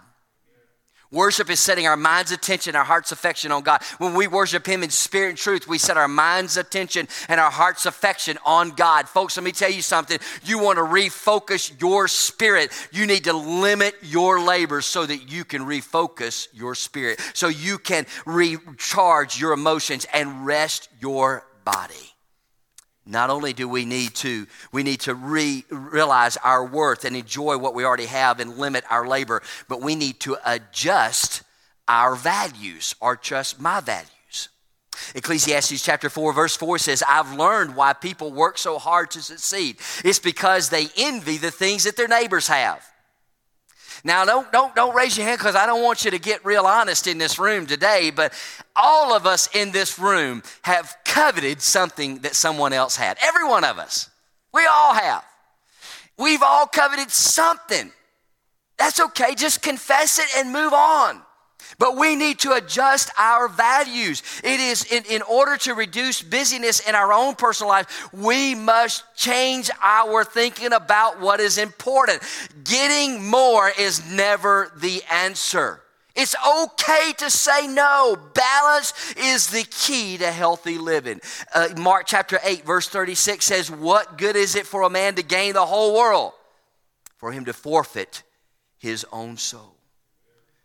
Worship 1.13 1.51
is 1.51 1.61
setting 1.61 1.87
our 1.87 1.97
mind's 1.97 2.33
attention, 2.33 2.75
our 2.75 2.85
heart's 2.85 3.13
affection 3.13 3.53
on 3.53 3.63
God. 3.63 3.83
When 3.99 4.15
we 4.15 4.27
worship 4.27 4.67
Him 4.67 4.83
in 4.83 4.89
spirit 4.89 5.29
and 5.29 5.39
truth, 5.39 5.69
we 5.69 5.77
set 5.77 5.99
our 5.99 6.09
mind's 6.09 6.57
attention 6.57 7.07
and 7.29 7.39
our 7.39 7.51
heart's 7.51 7.85
affection 7.85 8.39
on 8.47 8.71
God. 8.71 9.07
Folks, 9.07 9.37
let 9.37 9.45
me 9.45 9.53
tell 9.53 9.71
you 9.71 9.83
something. 9.83 10.19
You 10.43 10.59
want 10.59 10.79
to 10.79 10.83
refocus 10.83 11.79
your 11.79 12.09
spirit. 12.09 12.73
You 12.93 13.07
need 13.07 13.25
to 13.25 13.35
limit 13.35 13.95
your 14.01 14.41
labor 14.41 14.81
so 14.81 15.05
that 15.05 15.31
you 15.31 15.45
can 15.45 15.63
refocus 15.63 16.49
your 16.55 16.75
spirit, 16.75 17.21
so 17.35 17.49
you 17.49 17.77
can 17.77 18.07
recharge 18.25 19.39
your 19.39 19.53
emotions 19.53 20.07
and 20.15 20.47
rest 20.47 20.89
your 20.99 21.45
body. 21.65 22.12
Not 23.05 23.31
only 23.31 23.53
do 23.53 23.69
we 23.69 23.85
need 23.85 24.15
to, 24.17 24.47
we 24.71 24.83
need 24.83 25.01
to 25.01 25.15
re- 25.15 25.65
realize 25.71 26.37
our 26.39 26.65
worth 26.65 27.05
and 27.05 27.17
enjoy 27.17 27.59
what 27.59 27.75
we 27.75 27.85
already 27.85 28.07
have 28.07 28.39
and 28.39 28.59
limit 28.59 28.85
our 28.91 29.07
labor, 29.07 29.43
but 29.69 29.83
we 29.83 29.97
need 29.97 30.21
to 30.21 30.37
adjust 30.45 31.43
our 31.89 32.15
values 32.15 32.95
or 33.01 33.17
just 33.17 33.61
my 33.61 33.81
values. 33.81 34.09
Ecclesiastes 35.15 35.83
chapter 35.83 36.09
4, 36.09 36.33
verse 36.33 36.57
4 36.57 36.79
says, 36.79 37.03
I've 37.09 37.37
learned 37.37 37.75
why 37.75 37.93
people 37.93 38.31
work 38.31 38.57
so 38.57 38.79
hard 38.79 39.11
to 39.13 39.23
succeed. 39.23 39.79
It's 40.05 40.21
because 40.21 40.69
they 40.69 40.87
envy 40.97 41.39
the 41.39 41.51
things 41.51 41.85
that 41.85 41.97
their 41.97 42.09
neighbors 42.09 42.47
have. 42.49 42.87
Now, 44.05 44.25
don't, 44.25 44.51
don't, 44.51 44.75
don't 44.75 44.95
raise 44.95 45.17
your 45.17 45.27
hand 45.27 45.39
because 45.39 45.55
I 45.55 45.65
don't 45.67 45.83
want 45.83 46.05
you 46.05 46.11
to 46.11 46.19
get 46.19 46.45
real 46.45 46.67
honest 46.67 47.07
in 47.07 47.19
this 47.19 47.39
room 47.39 47.67
today, 47.67 48.11
but 48.11 48.33
all 48.75 49.15
of 49.15 49.27
us 49.27 49.49
in 49.55 49.71
this 49.71 49.99
room 49.99 50.43
have 50.63 50.97
coveted 51.05 51.63
something 51.63 52.19
that 52.19 52.35
someone 52.35 52.73
else 52.73 52.97
had. 52.97 53.17
Every 53.23 53.45
one 53.45 53.65
of 53.65 53.79
us. 53.79 54.11
We 54.53 54.67
all 54.67 54.95
have. 54.95 55.25
We've 56.19 56.43
all 56.43 56.67
coveted 56.67 57.11
something. 57.11 57.93
That's 58.77 58.99
okay. 58.99 59.35
Just 59.37 59.63
confess 59.63 60.19
it 60.19 60.37
and 60.37 60.53
move 60.53 60.73
on. 60.73 61.23
But 61.79 61.97
we 61.97 62.17
need 62.17 62.39
to 62.41 62.53
adjust 62.53 63.11
our 63.19 63.49
values. 63.49 64.23
It 64.45 64.61
is 64.61 64.85
in, 64.91 65.05
in 65.11 65.23
order 65.23 65.57
to 65.59 65.75
reduce 65.75 66.23
busyness 66.23 66.81
in 66.81 66.95
our 66.95 67.13
own 67.13 67.35
personal 67.35 67.71
life, 67.71 68.13
we 68.13 68.55
must 68.55 69.05
change 69.17 69.71
our 69.83 70.25
thinking 70.25 70.73
about 70.73 71.21
what 71.21 71.41
is 71.41 71.59
important. 71.59 72.23
Getting 72.65 73.25
more 73.25 73.71
is 73.79 74.09
never 74.11 74.73
the 74.77 75.03
answer. 75.11 75.83
It's 76.15 76.35
okay 76.47 77.13
to 77.19 77.31
say 77.31 77.67
no. 77.67 78.17
Balance 78.35 79.15
is 79.17 79.49
the 79.49 79.65
key 79.65 80.19
to 80.19 80.31
healthy 80.31 80.77
living. 80.77 81.21
Uh, 81.55 81.69
Mark 81.79 82.05
chapter 82.07 82.39
8, 82.45 82.65
verse 82.65 82.89
36 82.89 83.45
says, 83.45 83.71
What 83.71 84.19
good 84.19 84.37
is 84.37 84.55
it 84.55 84.67
for 84.67 84.83
a 84.83 84.91
man 84.91 85.15
to 85.15 85.23
gain 85.23 85.55
the 85.55 85.65
whole 85.65 85.95
world, 85.97 86.33
for 87.17 87.33
him 87.33 87.47
to 87.47 87.55
forfeit 87.55 88.23
his 88.77 89.07
own 89.11 89.39
soul? 89.39 89.77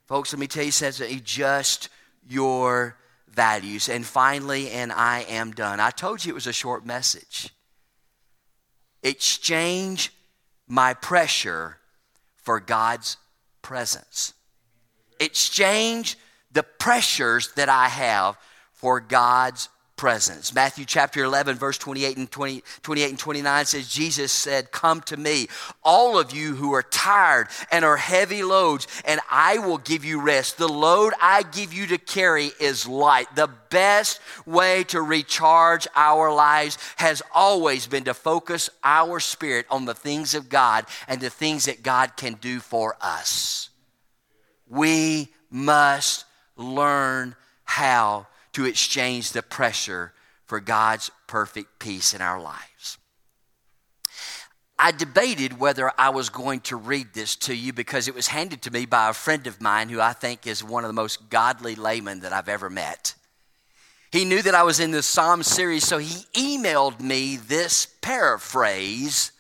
Folks, 0.08 0.32
let 0.32 0.40
me 0.40 0.48
tell 0.48 0.64
you, 0.64 0.72
something 0.72 1.14
adjust 1.14 1.90
your 2.28 2.98
values. 3.30 3.90
And 3.90 4.06
finally, 4.06 4.72
and 4.72 4.92
I 4.92 5.26
am 5.30 5.52
done. 5.52 5.82
I 5.82 5.92
told 5.92 6.24
you 6.24 6.32
it 6.32 6.36
was 6.36 6.48
a 6.48 6.54
short 6.54 6.86
message. 6.86 7.50
Exchange 9.04 10.12
my 10.68 10.94
pressure 10.94 11.78
for 12.38 12.62
God's 12.62 13.18
presence. 13.62 14.34
Exchange 15.20 16.18
the 16.52 16.64
pressures 16.64 17.52
that 17.56 17.68
I 17.68 17.90
have 17.90 18.38
for 18.72 19.02
God's 19.02 19.68
presence. 19.98 20.54
Matthew 20.54 20.86
chapter 20.86 21.24
11, 21.24 21.58
verse 21.58 21.78
28 21.78 22.18
and 22.18 22.32
20, 22.32 22.64
28 22.84 23.10
and 23.10 23.20
29 23.20 23.66
says, 23.66 23.90
Jesus 23.90 24.32
said, 24.32 24.72
Come 24.72 25.02
to 25.02 25.18
me, 25.18 25.48
all 25.84 26.18
of 26.18 26.32
you 26.32 26.56
who 26.56 26.74
are 26.74 26.84
tired 26.84 27.48
and 27.72 27.84
are 27.84 27.98
heavy 27.98 28.44
loads, 28.44 28.88
and 29.04 29.20
I 29.30 29.58
will 29.58 29.80
give 29.80 30.06
you 30.06 30.22
rest. 30.22 30.58
The 30.58 30.70
load 30.70 31.14
I 31.20 31.44
give 31.44 31.74
you 31.74 31.88
to 31.88 31.98
carry 31.98 32.52
is 32.60 32.88
light. 32.88 33.36
The 33.36 33.50
best 33.70 34.22
way 34.46 34.86
to 34.86 35.02
recharge 35.02 35.88
our 35.96 36.34
lives 36.34 36.78
has 36.98 37.22
always 37.34 37.88
been 37.88 38.06
to 38.06 38.14
focus 38.14 38.70
our 38.84 39.20
spirit 39.20 39.66
on 39.70 39.86
the 39.86 39.96
things 39.96 40.36
of 40.36 40.48
God 40.48 40.86
and 41.08 41.20
the 41.20 41.30
things 41.30 41.66
that 41.66 41.84
God 41.84 42.16
can 42.16 42.36
do 42.36 42.60
for 42.60 42.96
us. 43.02 43.70
We 44.70 45.30
must 45.50 46.26
learn 46.56 47.36
how 47.64 48.28
to 48.58 48.66
exchange 48.66 49.34
the 49.34 49.44
pressure 49.44 50.12
for 50.48 50.60
God's 50.60 51.12
perfect 51.28 51.78
peace 51.78 52.16
in 52.16 52.24
our 52.24 52.42
lives. 52.42 52.98
I 54.80 54.92
debated 54.92 55.60
whether 55.60 55.92
I 55.96 56.10
was 56.10 56.30
going 56.30 56.62
to 56.62 56.76
read 56.76 57.14
this 57.14 57.36
to 57.36 57.54
you 57.54 57.72
because 57.72 58.08
it 58.08 58.16
was 58.16 58.26
handed 58.26 58.64
to 58.64 58.72
me 58.72 58.88
by 58.88 59.10
a 59.10 59.14
friend 59.14 59.46
of 59.46 59.62
mine 59.62 59.90
who 59.90 60.02
I 60.02 60.14
think 60.14 60.48
is 60.48 60.64
one 60.64 60.84
of 60.84 60.90
the 60.90 60.94
most 60.94 61.30
godly 61.30 61.76
laymen 61.76 62.22
that 62.22 62.34
I've 62.34 62.50
ever 62.50 62.68
met. 62.68 63.14
He 64.12 64.26
knew 64.26 64.42
that 64.42 64.56
I 64.56 64.64
was 64.64 64.80
in 64.80 64.90
the 64.90 65.04
Psalm 65.04 65.44
series, 65.44 65.84
so 65.86 66.00
he 66.00 66.26
emailed 66.58 67.00
me 67.00 67.38
this 67.38 67.86
paraphrase 68.02 69.34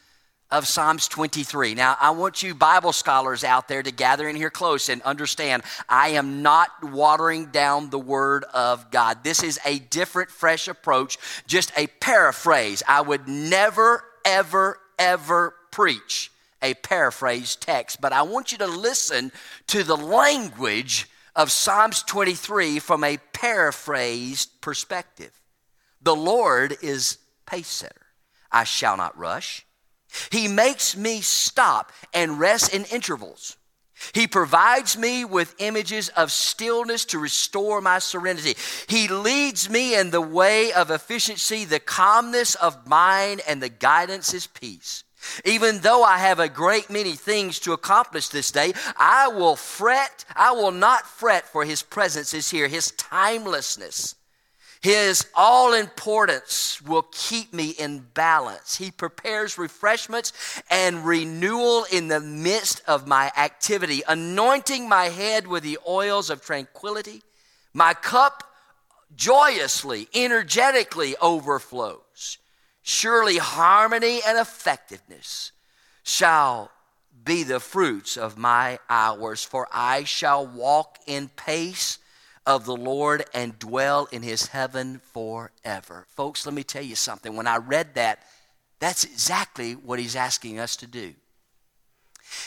of 0.49 0.65
Psalms 0.65 1.07
23. 1.07 1.75
Now, 1.75 1.97
I 1.99 2.11
want 2.11 2.41
you 2.41 2.55
Bible 2.55 2.93
scholars 2.93 3.43
out 3.43 3.67
there 3.67 3.83
to 3.83 3.91
gather 3.91 4.29
in 4.29 4.35
here 4.35 4.49
close 4.49 4.87
and 4.87 5.01
understand 5.01 5.63
I 5.89 6.09
am 6.09 6.41
not 6.41 6.69
watering 6.81 7.47
down 7.47 7.89
the 7.89 7.99
Word 7.99 8.45
of 8.53 8.89
God. 8.89 9.23
This 9.23 9.43
is 9.43 9.59
a 9.65 9.79
different, 9.79 10.31
fresh 10.31 10.67
approach, 10.67 11.17
just 11.47 11.71
a 11.77 11.87
paraphrase. 11.87 12.81
I 12.87 13.01
would 13.01 13.27
never, 13.27 14.03
ever, 14.23 14.79
ever 14.97 15.53
preach 15.71 16.31
a 16.61 16.73
paraphrase 16.75 17.55
text, 17.55 17.99
but 18.01 18.13
I 18.13 18.21
want 18.23 18.51
you 18.51 18.57
to 18.59 18.67
listen 18.67 19.31
to 19.67 19.83
the 19.83 19.97
language 19.97 21.07
of 21.35 21.51
Psalms 21.51 22.01
23 22.03 22.79
from 22.79 23.03
a 23.03 23.17
paraphrased 23.33 24.61
perspective. 24.61 25.39
The 26.01 26.15
Lord 26.15 26.77
is 26.81 27.19
pace 27.45 27.67
setter. 27.67 28.07
I 28.51 28.63
shall 28.63 28.97
not 28.97 29.17
rush. 29.17 29.66
He 30.31 30.47
makes 30.47 30.95
me 30.95 31.21
stop 31.21 31.91
and 32.13 32.39
rest 32.39 32.73
in 32.73 32.85
intervals. 32.85 33.57
He 34.13 34.27
provides 34.27 34.97
me 34.97 35.25
with 35.25 35.55
images 35.57 36.09
of 36.09 36.31
stillness 36.31 37.05
to 37.05 37.19
restore 37.19 37.81
my 37.81 37.99
serenity. 37.99 38.55
He 38.87 39.07
leads 39.07 39.69
me 39.69 39.95
in 39.95 40.11
the 40.11 40.21
way 40.21 40.71
of 40.71 40.91
efficiency, 40.91 41.65
the 41.65 41.79
calmness 41.79 42.55
of 42.55 42.87
mind, 42.87 43.41
and 43.47 43.61
the 43.61 43.69
guidance 43.69 44.33
is 44.33 44.47
peace. 44.47 45.03
Even 45.43 45.79
though 45.79 46.03
I 46.03 46.19
have 46.19 46.39
a 46.39 46.47
great 46.47 46.89
many 46.89 47.13
things 47.13 47.59
to 47.61 47.73
accomplish 47.73 48.29
this 48.29 48.51
day, 48.51 48.73
I 48.97 49.29
will 49.29 49.55
fret, 49.55 50.25
I 50.35 50.51
will 50.51 50.71
not 50.71 51.07
fret, 51.07 51.47
for 51.47 51.65
his 51.65 51.81
presence 51.81 52.33
is 52.33 52.51
here, 52.51 52.67
his 52.67 52.91
timelessness 52.91 54.15
his 54.81 55.25
all 55.35 55.73
importance 55.73 56.81
will 56.81 57.07
keep 57.11 57.53
me 57.53 57.71
in 57.71 57.99
balance. 58.13 58.77
He 58.77 58.91
prepares 58.91 59.57
refreshments 59.57 60.33
and 60.69 61.05
renewal 61.05 61.85
in 61.91 62.07
the 62.07 62.19
midst 62.19 62.81
of 62.87 63.07
my 63.07 63.31
activity, 63.35 64.03
anointing 64.07 64.87
my 64.87 65.05
head 65.05 65.47
with 65.47 65.63
the 65.63 65.79
oils 65.87 66.29
of 66.29 66.41
tranquility. 66.41 67.23
My 67.73 67.93
cup 67.93 68.43
joyously, 69.15 70.07
energetically 70.13 71.15
overflows. 71.21 72.37
Surely 72.83 73.37
harmony 73.37 74.21
and 74.25 74.37
effectiveness 74.37 75.51
shall 76.03 76.71
be 77.25 77.43
the 77.43 77.59
fruits 77.59 78.15
of 78.15 78.37
my 78.37 78.79
hours, 78.89 79.43
for 79.43 79.67
I 79.71 80.03
shall 80.05 80.45
walk 80.45 80.99
in 81.05 81.29
pace 81.29 81.97
of 82.47 82.65
the 82.65 82.75
Lord 82.75 83.25
and 83.33 83.59
dwell 83.59 84.07
in 84.11 84.23
his 84.23 84.47
heaven 84.47 85.01
forever. 85.13 86.07
Folks, 86.15 86.45
let 86.45 86.55
me 86.55 86.63
tell 86.63 86.81
you 86.81 86.95
something. 86.95 87.35
When 87.35 87.45
I 87.45 87.57
read 87.57 87.95
that, 87.95 88.23
that's 88.79 89.03
exactly 89.03 89.73
what 89.73 89.99
he's 89.99 90.15
asking 90.15 90.57
us 90.57 90.77
to 90.77 90.87
do. 90.87 91.13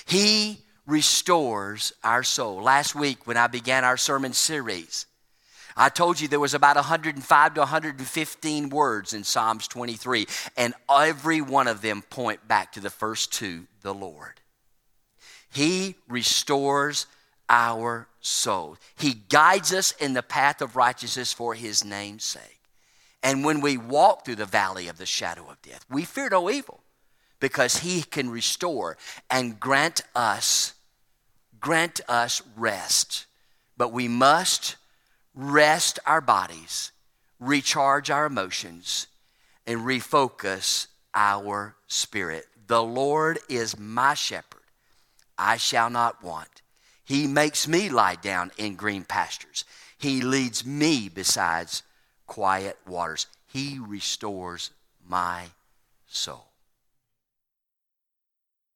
He 0.07 0.59
restores 0.87 1.93
our 2.03 2.23
soul. 2.23 2.63
Last 2.63 2.95
week, 2.95 3.27
when 3.27 3.37
I 3.37 3.47
began 3.47 3.85
our 3.85 3.99
sermon 3.99 4.33
series, 4.33 5.05
I 5.77 5.91
told 5.91 6.19
you 6.19 6.29
there 6.29 6.41
was 6.41 6.55
about 6.55 6.77
105 6.77 7.55
to 7.55 7.61
115 7.61 8.71
words 8.71 9.13
in 9.13 9.23
Psalms 9.23 9.69
23, 9.69 10.27
and 10.57 10.75
every 10.91 11.43
one 11.43 11.69
of 11.69 11.83
them 11.83 12.03
point 12.03 12.49
back 12.49 12.73
to 12.73 12.81
the 12.81 12.91
first 12.91 13.33
two 13.33 13.67
the 13.83 13.95
Lord. 13.95 14.41
He 15.51 15.97
restores 16.09 17.07
our 17.51 18.09
soul. 18.21 18.79
He 18.97 19.13
guides 19.29 19.75
us 19.75 19.93
in 19.93 20.15
the 20.15 20.23
path 20.23 20.63
of 20.63 20.77
righteousness 20.77 21.33
for 21.33 21.55
his 21.55 21.85
name's 21.85 22.25
sake. 22.25 22.61
And 23.23 23.45
when 23.45 23.61
we 23.61 23.77
walk 23.77 24.25
through 24.25 24.37
the 24.37 24.47
valley 24.47 24.89
of 24.89 24.97
the 24.97 25.05
shadow 25.05 25.51
of 25.51 25.61
death, 25.61 25.85
we 25.91 26.05
fear 26.05 26.31
no 26.31 26.49
evil 26.49 26.81
because 27.41 27.79
he 27.79 28.03
can 28.03 28.31
restore 28.31 28.97
and 29.31 29.61
grant 29.61 30.01
us 30.15 30.75
grant 31.61 32.01
us 32.09 32.43
rest. 32.57 33.27
But 33.77 33.93
we 33.93 34.09
must 34.09 34.77
rest 35.35 35.99
our 36.07 36.21
bodies, 36.21 36.93
recharge 37.39 38.11
our 38.11 38.27
emotions, 38.27 39.07
and 39.67 39.81
refocus 39.81 40.87
our 41.15 41.77
spirit. 41.87 42.47
The 42.67 42.83
Lord 42.83 43.39
is 43.49 43.79
my 43.79 44.15
shepherd. 44.15 44.61
I 45.39 45.57
shall 45.57 45.91
not 45.91 46.23
want. 46.23 46.63
He 47.11 47.27
makes 47.27 47.67
me 47.67 47.89
lie 47.89 48.15
down 48.15 48.53
in 48.57 48.77
green 48.77 49.03
pastures. 49.03 49.65
He 49.99 50.21
leads 50.21 50.65
me 50.65 51.09
besides 51.09 51.83
quiet 52.29 52.79
waters. 52.87 53.27
He 53.49 53.81
restores 53.81 54.71
my 55.05 55.47
soul. 56.07 56.50